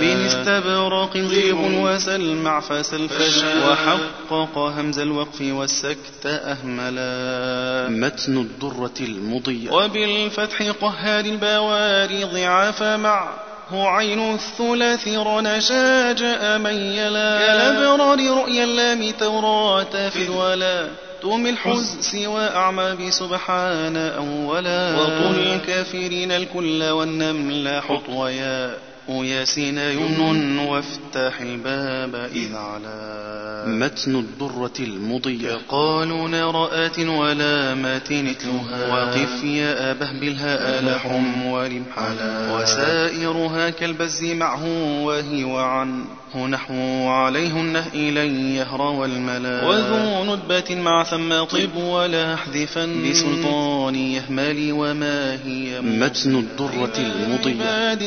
من 0.00 0.16
استبرق 0.26 1.16
ضيب 1.16 1.58
وسل 1.60 2.39
مع 2.42 2.60
فسل 2.60 3.08
فجا 3.08 3.68
وحقق 3.68 4.58
همز 4.58 4.98
الوقف 4.98 5.40
والسكت 5.40 6.26
أهملا. 6.26 7.88
متن 7.88 8.36
الدرة 8.38 9.00
المضية. 9.00 9.70
وبالفتح 9.70 10.62
قهار 10.80 11.24
البواري 11.24 12.24
ضعاف 12.24 12.82
مع 12.82 13.28
هو 13.70 13.86
عين 13.86 14.34
الثلاث 14.34 15.08
رنشا 15.08 16.12
جاء 16.12 16.58
ميلا. 16.58 17.38
كالأبرار 17.38 18.40
رؤيا 18.40 18.64
اللام 18.64 19.10
توراة 19.10 20.08
في 20.08 20.22
الولا. 20.24 20.88
توم 21.22 21.46
الحز 21.46 21.98
سوى 22.00 22.46
أعمى 22.46 22.96
بسبحان 22.96 23.96
أولا. 23.96 24.96
وطل 25.00 25.38
الكافرين 25.38 26.32
الكل 26.32 26.82
والنمل 26.82 27.80
حطويا 27.82 28.89
ياسين 29.10 29.78
يمن 29.78 30.58
وافتح 30.58 31.40
الباب 31.40 32.14
إذ 32.34 32.54
على 32.54 33.20
متن 33.66 34.16
الدرة 34.16 34.78
المضية. 34.80 35.58
قالون 35.68 36.34
رآت 36.34 36.98
ولامات 36.98 38.12
نتلها 38.12 38.92
وقف 38.92 39.44
يا 39.44 39.90
أبه 39.90 40.20
بالهاء 40.20 40.84
لحم 40.84 41.46
ورمحلا 41.46 42.54
وسائرها 42.54 43.70
كالبز 43.70 44.24
معه 44.24 44.64
وهي 45.04 45.44
وعن. 45.44 46.04
نحو 46.50 47.08
عليهن 47.08 47.76
إلي 47.94 48.56
يهرى 48.56 48.88
والملا 49.00 49.66
وذو 49.66 50.24
ندبة 50.24 50.74
مع 50.74 51.04
ثم 51.04 51.44
طب 51.44 51.76
ولا 51.76 52.34
احذفا 52.34 52.86
بسلطان 52.86 53.94
يهمل 53.94 54.72
وما 54.72 55.38
هي 55.44 55.80
متن 55.80 56.34
الدرة 56.36 56.96
المضية. 56.98 57.98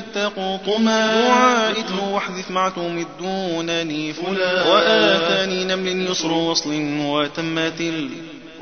طمأ 0.66 0.93
دعاء 1.14 1.74
واحذف 2.14 2.52
مع 2.52 2.70
تمدونني 2.70 4.14
فلا 4.14 4.64
وآتاني 4.68 5.64
نمل 5.64 6.12
يسر 6.12 6.32
وصل 6.32 6.74
وتمت 7.00 7.82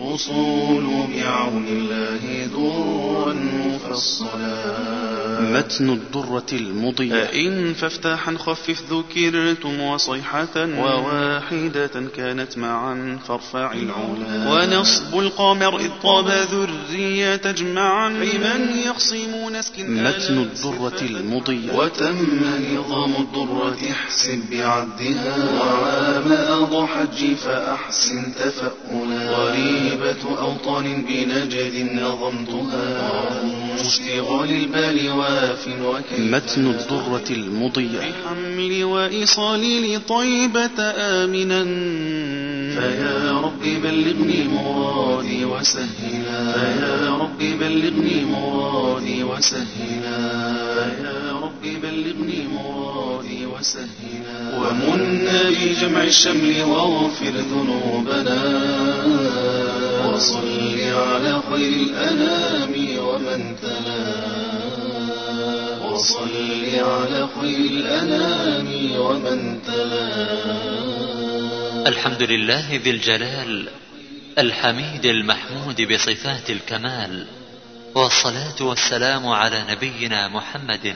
الأصول 0.02 0.84
بعون 1.16 1.68
الله 1.68 2.45
درا 2.45 3.34
مفصلا 3.34 4.91
متن 5.41 5.89
الدرة 5.89 6.45
المضية. 6.54 7.24
إن 7.24 7.74
فافتحا 7.74 8.38
خفف 8.38 8.84
ذكرتم 8.91 9.82
وصيحة 9.82 10.56
وواحدة 10.56 12.10
كانت 12.16 12.58
معا 12.58 13.20
فارفع 13.28 13.72
العلا. 13.74 14.54
ونصب 14.54 15.20
القمر 15.20 15.80
إذ 15.80 15.89
طاب 16.04 16.28
ذرية 16.28 17.36
تجمعا. 17.36 18.10
لمن 18.10 18.78
يقسم 18.86 19.56
نسكن 19.56 20.04
متن 20.04 20.38
الدرة 20.38 21.02
المضية. 21.02 21.74
وتم 21.74 22.41
نظام 22.74 23.14
الدرة 23.16 23.78
احسب 23.91 24.39
بعدها. 24.52 25.38
وعام 25.60 26.32
أضحى 26.32 26.91
حج 26.91 27.34
فأحسن 27.36 28.34
تفألا 28.36 29.91
وريبة 29.92 30.42
أوطان 30.42 31.02
بنجد 31.02 31.76
نظمتها. 31.92 33.61
اشتغال 33.80 34.52
البال 34.52 35.10
واف 35.10 35.68
وكيف 35.86 36.20
متن 36.20 36.68
الدرة 36.68 37.30
المضية 37.30 38.00
بحمل 38.00 38.84
وإيصال 38.84 39.94
لطيبة 39.94 40.80
آمنا. 40.80 41.64
فيا 42.80 43.32
رب 43.32 43.64
بلغني 43.84 44.48
مرادي 44.48 45.46
وسهلا. 45.46 46.52
فيا 46.54 47.10
رب 47.10 47.40
بلغني 47.40 48.26
مرادي 48.26 49.24
وسهلا. 49.24 50.20
فيا 50.76 51.32
رب 51.44 51.64
بلغني 51.84 52.48
مرادي 52.54 53.46
وسهلا. 53.46 53.92
ومن 54.58 55.28
بجمع 55.50 56.04
الشمل 56.04 56.64
واغفر 56.64 57.34
ذنوبنا. 57.52 58.42
وصل 60.12 60.80
على 60.80 61.41
خير 61.51 61.74
الأنام 61.88 62.74
ومن 62.99 63.55
تلا. 63.62 64.03
وصل 65.86 66.36
على 66.76 67.28
خير 67.41 67.59
الأنام 67.72 68.68
ومن 68.99 69.62
تلا. 69.68 70.07
الحمد 71.88 72.24
لله 72.24 72.76
ذي 72.84 72.89
الجلال 72.89 73.70
الحميد 74.39 75.05
المحمود 75.05 75.82
بصفات 75.82 76.49
الكمال 76.49 77.28
والصلاة 77.95 78.62
والسلام 78.62 79.28
على 79.28 79.66
نبينا 79.70 80.28
محمد 80.28 80.95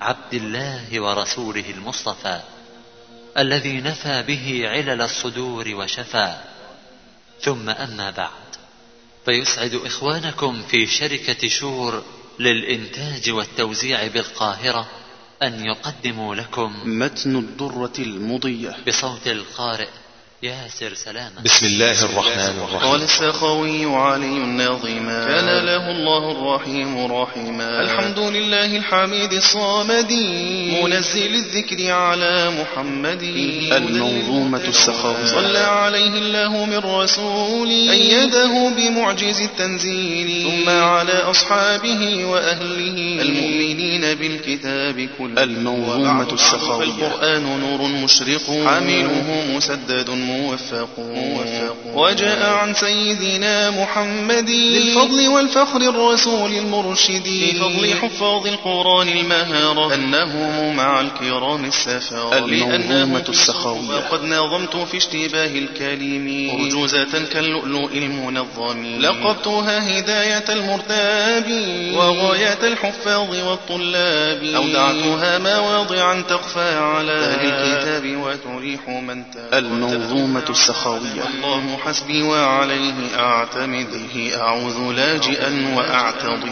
عبد 0.00 0.34
الله 0.34 1.00
ورسوله 1.00 1.64
المصطفى 1.76 2.40
الذي 3.38 3.80
نفى 3.80 4.22
به 4.22 4.68
علل 4.68 5.02
الصدور 5.02 5.74
وشفى. 5.74 6.34
ثم 7.40 7.68
أما 7.68 8.10
بعد 8.10 8.30
فيسعد 9.24 9.74
إخوانكم 9.74 10.62
في 10.62 10.86
شركة 10.86 11.48
شور 11.48 12.02
للإنتاج 12.38 13.30
والتوزيع 13.30 14.06
بالقاهرة 14.06 14.88
أن 15.42 15.66
يقدموا 15.66 16.34
لكم 16.34 16.76
متن 16.84 17.36
الدرة 17.36 17.92
المضية. 17.98 18.76
بصوت 18.88 19.26
القارئ 19.26 19.88
ياسر 20.42 20.94
سلامة 20.94 21.42
بسم 21.44 21.66
الله 21.66 22.04
الرحمن 22.04 22.60
قال 22.60 22.80
الرحيم 22.80 23.02
السخوي 23.02 23.84
علي 23.84 24.26
الناظما 24.26 25.24
كان 25.26 25.66
له 25.66 25.90
الله 25.90 26.32
الرحيم 26.32 27.12
رحيما. 27.12 27.82
الحمد 27.82 28.18
لله 28.18 28.76
الحميد 28.76 29.32
الصامد 29.32 30.12
منزل 30.82 31.34
الذكر 31.34 31.92
على 31.92 32.50
محمد. 32.60 33.22
المنظومة 33.72 34.64
السخوي 34.68 35.26
صلى 35.26 35.58
عليه 35.58 36.14
الله 36.18 36.64
من 36.66 36.78
رسول. 36.78 37.68
أيده 37.68 38.72
بمعجز 38.76 39.40
التنزيل. 39.40 40.50
ثم 40.50 40.68
على 40.70 41.12
أصحابه 41.12 42.24
وأهله. 42.24 43.22
المؤمنين 43.22 44.14
بالكتاب 44.14 45.08
كله. 45.18 45.42
المنظومة 45.42 46.32
السخوي 46.32 46.84
القرآن 46.84 47.60
نور 47.60 47.82
مشرق. 47.82 48.46
حامله 48.66 49.44
مسدد 49.56 50.27
موفق 50.28 50.88
وجاء 51.94 52.52
عن 52.52 52.74
سيدنا 52.74 53.70
محمد 53.70 54.50
للفضل 54.50 55.28
والفخر 55.28 55.80
الرسول 55.80 56.50
المرشد. 56.52 57.22
في 57.22 57.54
فضل 57.54 57.94
حفاظ 57.94 58.46
القرآن 58.46 59.08
المهارة. 59.08 59.94
أنهم 59.94 60.76
مع 60.76 61.00
الكرام 61.00 61.64
السفارة 61.64 62.38
المنظومة 62.38 63.24
السخاوية. 63.28 63.96
وقد 63.96 64.24
نظمت 64.24 64.76
في 64.76 64.96
اشتباه 64.96 65.46
الكلم 65.46 66.50
أرجوزة 66.50 67.24
كاللؤلؤ 67.32 67.92
المنظم 67.92 69.00
لقبتها 69.00 69.98
هداية 69.98 70.44
المرتاب 70.48 71.46
وغاية 71.94 72.58
الحفاظ 72.62 73.30
والطلاب. 73.48 74.42
أودعتها 74.42 75.38
مواضعا 75.38 76.22
تخفى 76.28 76.78
على 76.78 77.12
أهل 77.12 77.46
الكتاب 77.46 78.16
وتريح 78.16 78.88
من 78.88 79.24
تاب. 79.30 79.54
المنظومة 80.18 80.50
السخاوية. 80.50 81.22
الله 81.34 81.78
حسبي 81.84 82.22
وعليه 82.22 82.94
أعتمد 83.18 83.88
أعوذ 84.36 84.92
لاجئا 84.92 85.74
وأعتضد 85.76 86.48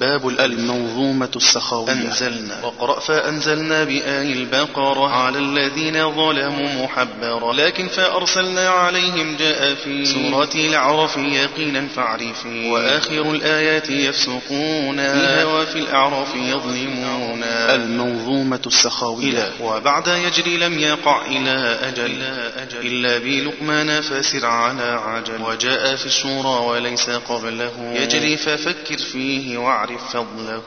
باب 0.00 0.28
المنظومة 0.28 1.30
السخاوية. 1.36 1.92
أنزلنا. 1.92 2.60
واقرأ 2.64 3.00
فأنزلنا 3.00 3.84
بآي 3.84 4.32
البقرة 4.32 5.08
على 5.08 5.38
الذين 5.38 6.14
ظلموا 6.14 6.84
محبرا 6.84 7.52
لكن 7.52 7.88
فأرسلنا 7.88 8.68
عليهم 8.68 9.36
جاء 9.36 9.74
في 9.74 10.04
سورة 10.04 10.50
الأعراف 10.54 11.16
يقينا 11.16 11.88
فاعرفي. 11.96 12.70
وآخر 12.70 13.30
الآيات 13.30 13.90
يفسقون 13.90 14.96
فيها 14.96 15.44
وفي 15.44 15.78
الأعراف 15.78 16.34
يظلمون 16.34 17.42
المنظومة 17.44 18.60
السخاوية. 18.66 19.52
وبعد 19.60 20.08
يجري 20.08 20.56
لم 20.56 20.78
يقع 20.78 21.26
إلى 21.26 21.79
أجل 21.88 22.22
إلا 22.82 23.18
بلقمان 23.18 24.00
فسر 24.00 24.46
على 24.46 24.82
عجل. 24.82 25.42
وجاء 25.42 25.96
في 25.96 26.06
الشورى 26.06 26.66
وليس 26.66 27.10
قبله. 27.10 27.72
يجري 27.94 28.36
ففكر 28.36 28.98
فيه 28.98 29.58
واعرف 29.58 30.16
فضله. 30.16 30.62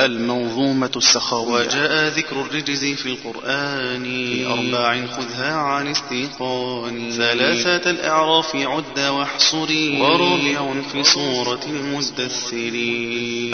المنظومة 0.00 0.90
السخاوية. 0.96 1.66
وجاء 1.66 2.08
ذكر 2.08 2.40
الرجز 2.40 2.84
في 2.84 3.06
القرآن. 3.06 4.04
في 4.04 4.46
أربع 4.46 5.06
خذها 5.06 5.52
عن 5.52 5.86
استيقان. 5.86 7.10
ثلاثة 7.10 7.90
الأعراف 7.90 8.56
عد 8.56 8.98
واحصري. 8.98 10.00
ورابع 10.00 10.82
في 10.92 11.02
سورة 11.02 11.60
المدثر 11.66 12.74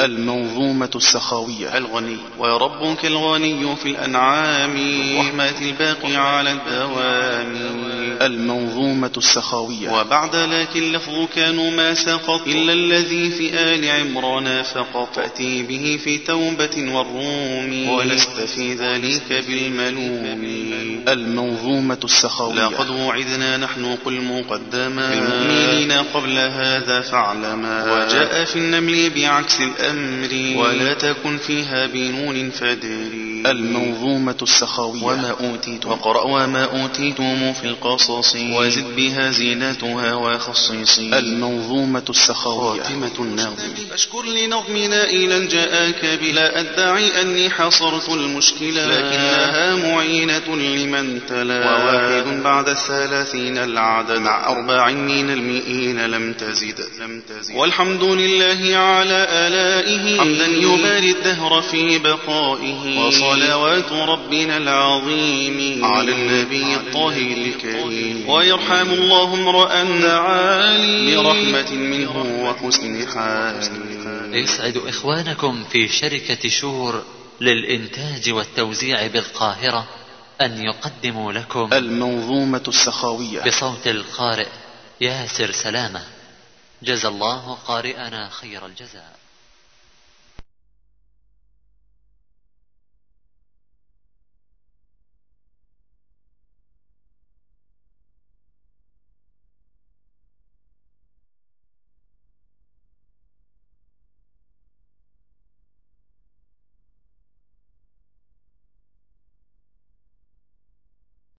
المنظومة 0.05 0.91
السخاوية. 0.97 1.77
الغني. 1.77 2.17
وربك 2.39 3.05
الغني 3.05 3.77
في 3.77 3.87
الأنعام. 3.89 4.77
رحمة 5.19 5.55
الباقي 5.63 6.17
على 6.17 6.53
الدوام. 6.53 6.96
آمين 6.99 7.96
المنظومة 8.23 9.13
السخاوية. 9.17 9.91
وبعد 9.91 10.37
لكن 10.37 10.93
لفظ 10.93 11.27
كانوا 11.35 11.71
ما 11.71 11.95
سقط. 11.95 12.47
إلا 12.47 12.73
الذي 12.73 13.31
في 13.31 13.55
آل 13.55 13.91
عمران 13.91 14.63
فقط 14.63 15.09
فأتي 15.15 15.63
به 15.63 15.99
في 16.05 16.19
توبة 16.19 16.93
والروم. 16.95 17.89
ولست 17.89 18.41
في 18.41 18.75
ذلك 18.75 19.45
بالملوم. 19.49 20.43
المنظومة 21.09 21.99
السخاوية. 22.05 22.69
لقد 22.69 22.91
وعدنا 22.91 23.57
نحن 23.57 23.97
قل 24.05 24.21
مقدما. 24.21 25.11
بالمؤمنين 25.11 25.93
قبل 25.93 26.39
هذا 26.39 27.01
فاعلما. 27.01 27.95
وجاء 27.95 28.45
في 28.45 28.57
النمل 28.57 29.11
بعكس 29.11 29.61
الأمر. 29.61 30.59
ولا 30.59 30.95
تكن 30.95 31.39
فيها 31.39 31.87
بنون 31.87 32.51
فدري 32.51 33.43
المنظومة 33.47 34.37
السخاوية. 34.43 35.03
وما 35.03 35.31
أوتيتم. 35.41 35.91
وقرأ 35.91 36.23
وما 36.23 36.65
أوتيتم 36.65 37.53
في 37.53 37.65
القصص 37.97 38.37
وزد 38.37 38.97
بها 38.97 39.31
زينتها 39.31 40.15
وخصيصي 40.15 41.19
المنظومة 41.19 42.03
السخاوية. 42.11 42.83
خاتمة 42.83 43.13
النظم. 43.19 43.55
أشكر 43.93 44.25
لنظمنا 44.25 45.05
إلى 45.05 45.47
جاءك 45.47 46.19
بلا 46.23 46.61
أدعي 46.61 47.23
أني 47.23 47.51
حصرت 47.51 48.09
المشكلة. 48.09 48.87
لكنها 48.87 49.75
معينة 49.75 50.57
لمن 50.57 51.27
تلا. 51.27 51.61
وواحد 51.61 52.43
بعد 52.43 52.69
الثلاثين 52.69 53.59
العدد. 53.59 54.19
مع 54.19 54.47
أربع 54.49 54.91
من 54.91 55.31
المئين 55.31 56.07
لم 56.07 56.33
تزد. 56.33 56.81
لم 57.01 57.23
تزد. 57.29 57.55
والحمد 57.55 58.03
لله 58.03 58.77
على 58.77 59.27
آلائه. 59.31 60.19
حمدا 60.19 60.47
يباري 60.47 61.11
الدهر 61.11 61.63
في 61.63 61.99
بقائه. 61.99 62.99
وصلوات 62.99 63.93
ربنا 63.93 64.57
العظيم 64.57 65.85
على 65.85 66.13
النبي 66.13 66.75
الطاهر 66.75 67.35
الكريم. 67.37 67.86
ويرحم 68.29 68.91
الله 68.91 69.35
امرأ 69.35 69.85
دعالي 70.01 71.17
برحمة 71.17 71.71
منه 71.71 72.45
وحسن 72.45 73.09
حال 73.09 74.35
يسعد 74.35 74.77
إخوانكم 74.77 75.65
في 75.65 75.89
شركة 75.89 76.49
شور 76.49 77.05
للإنتاج 77.41 78.31
والتوزيع 78.31 79.07
بالقاهرة 79.07 79.89
أن 80.41 80.65
يقدموا 80.65 81.33
لكم 81.33 81.69
المنظومة 81.73 82.63
السخاوية. 82.69 83.43
بصوت 83.43 83.87
القارئ 83.87 84.49
ياسر 85.01 85.51
سلامة. 85.51 86.03
جزى 86.83 87.09
الله 87.09 87.59
قارئنا 87.67 88.29
خير 88.29 88.67
الجزاء. 88.67 89.16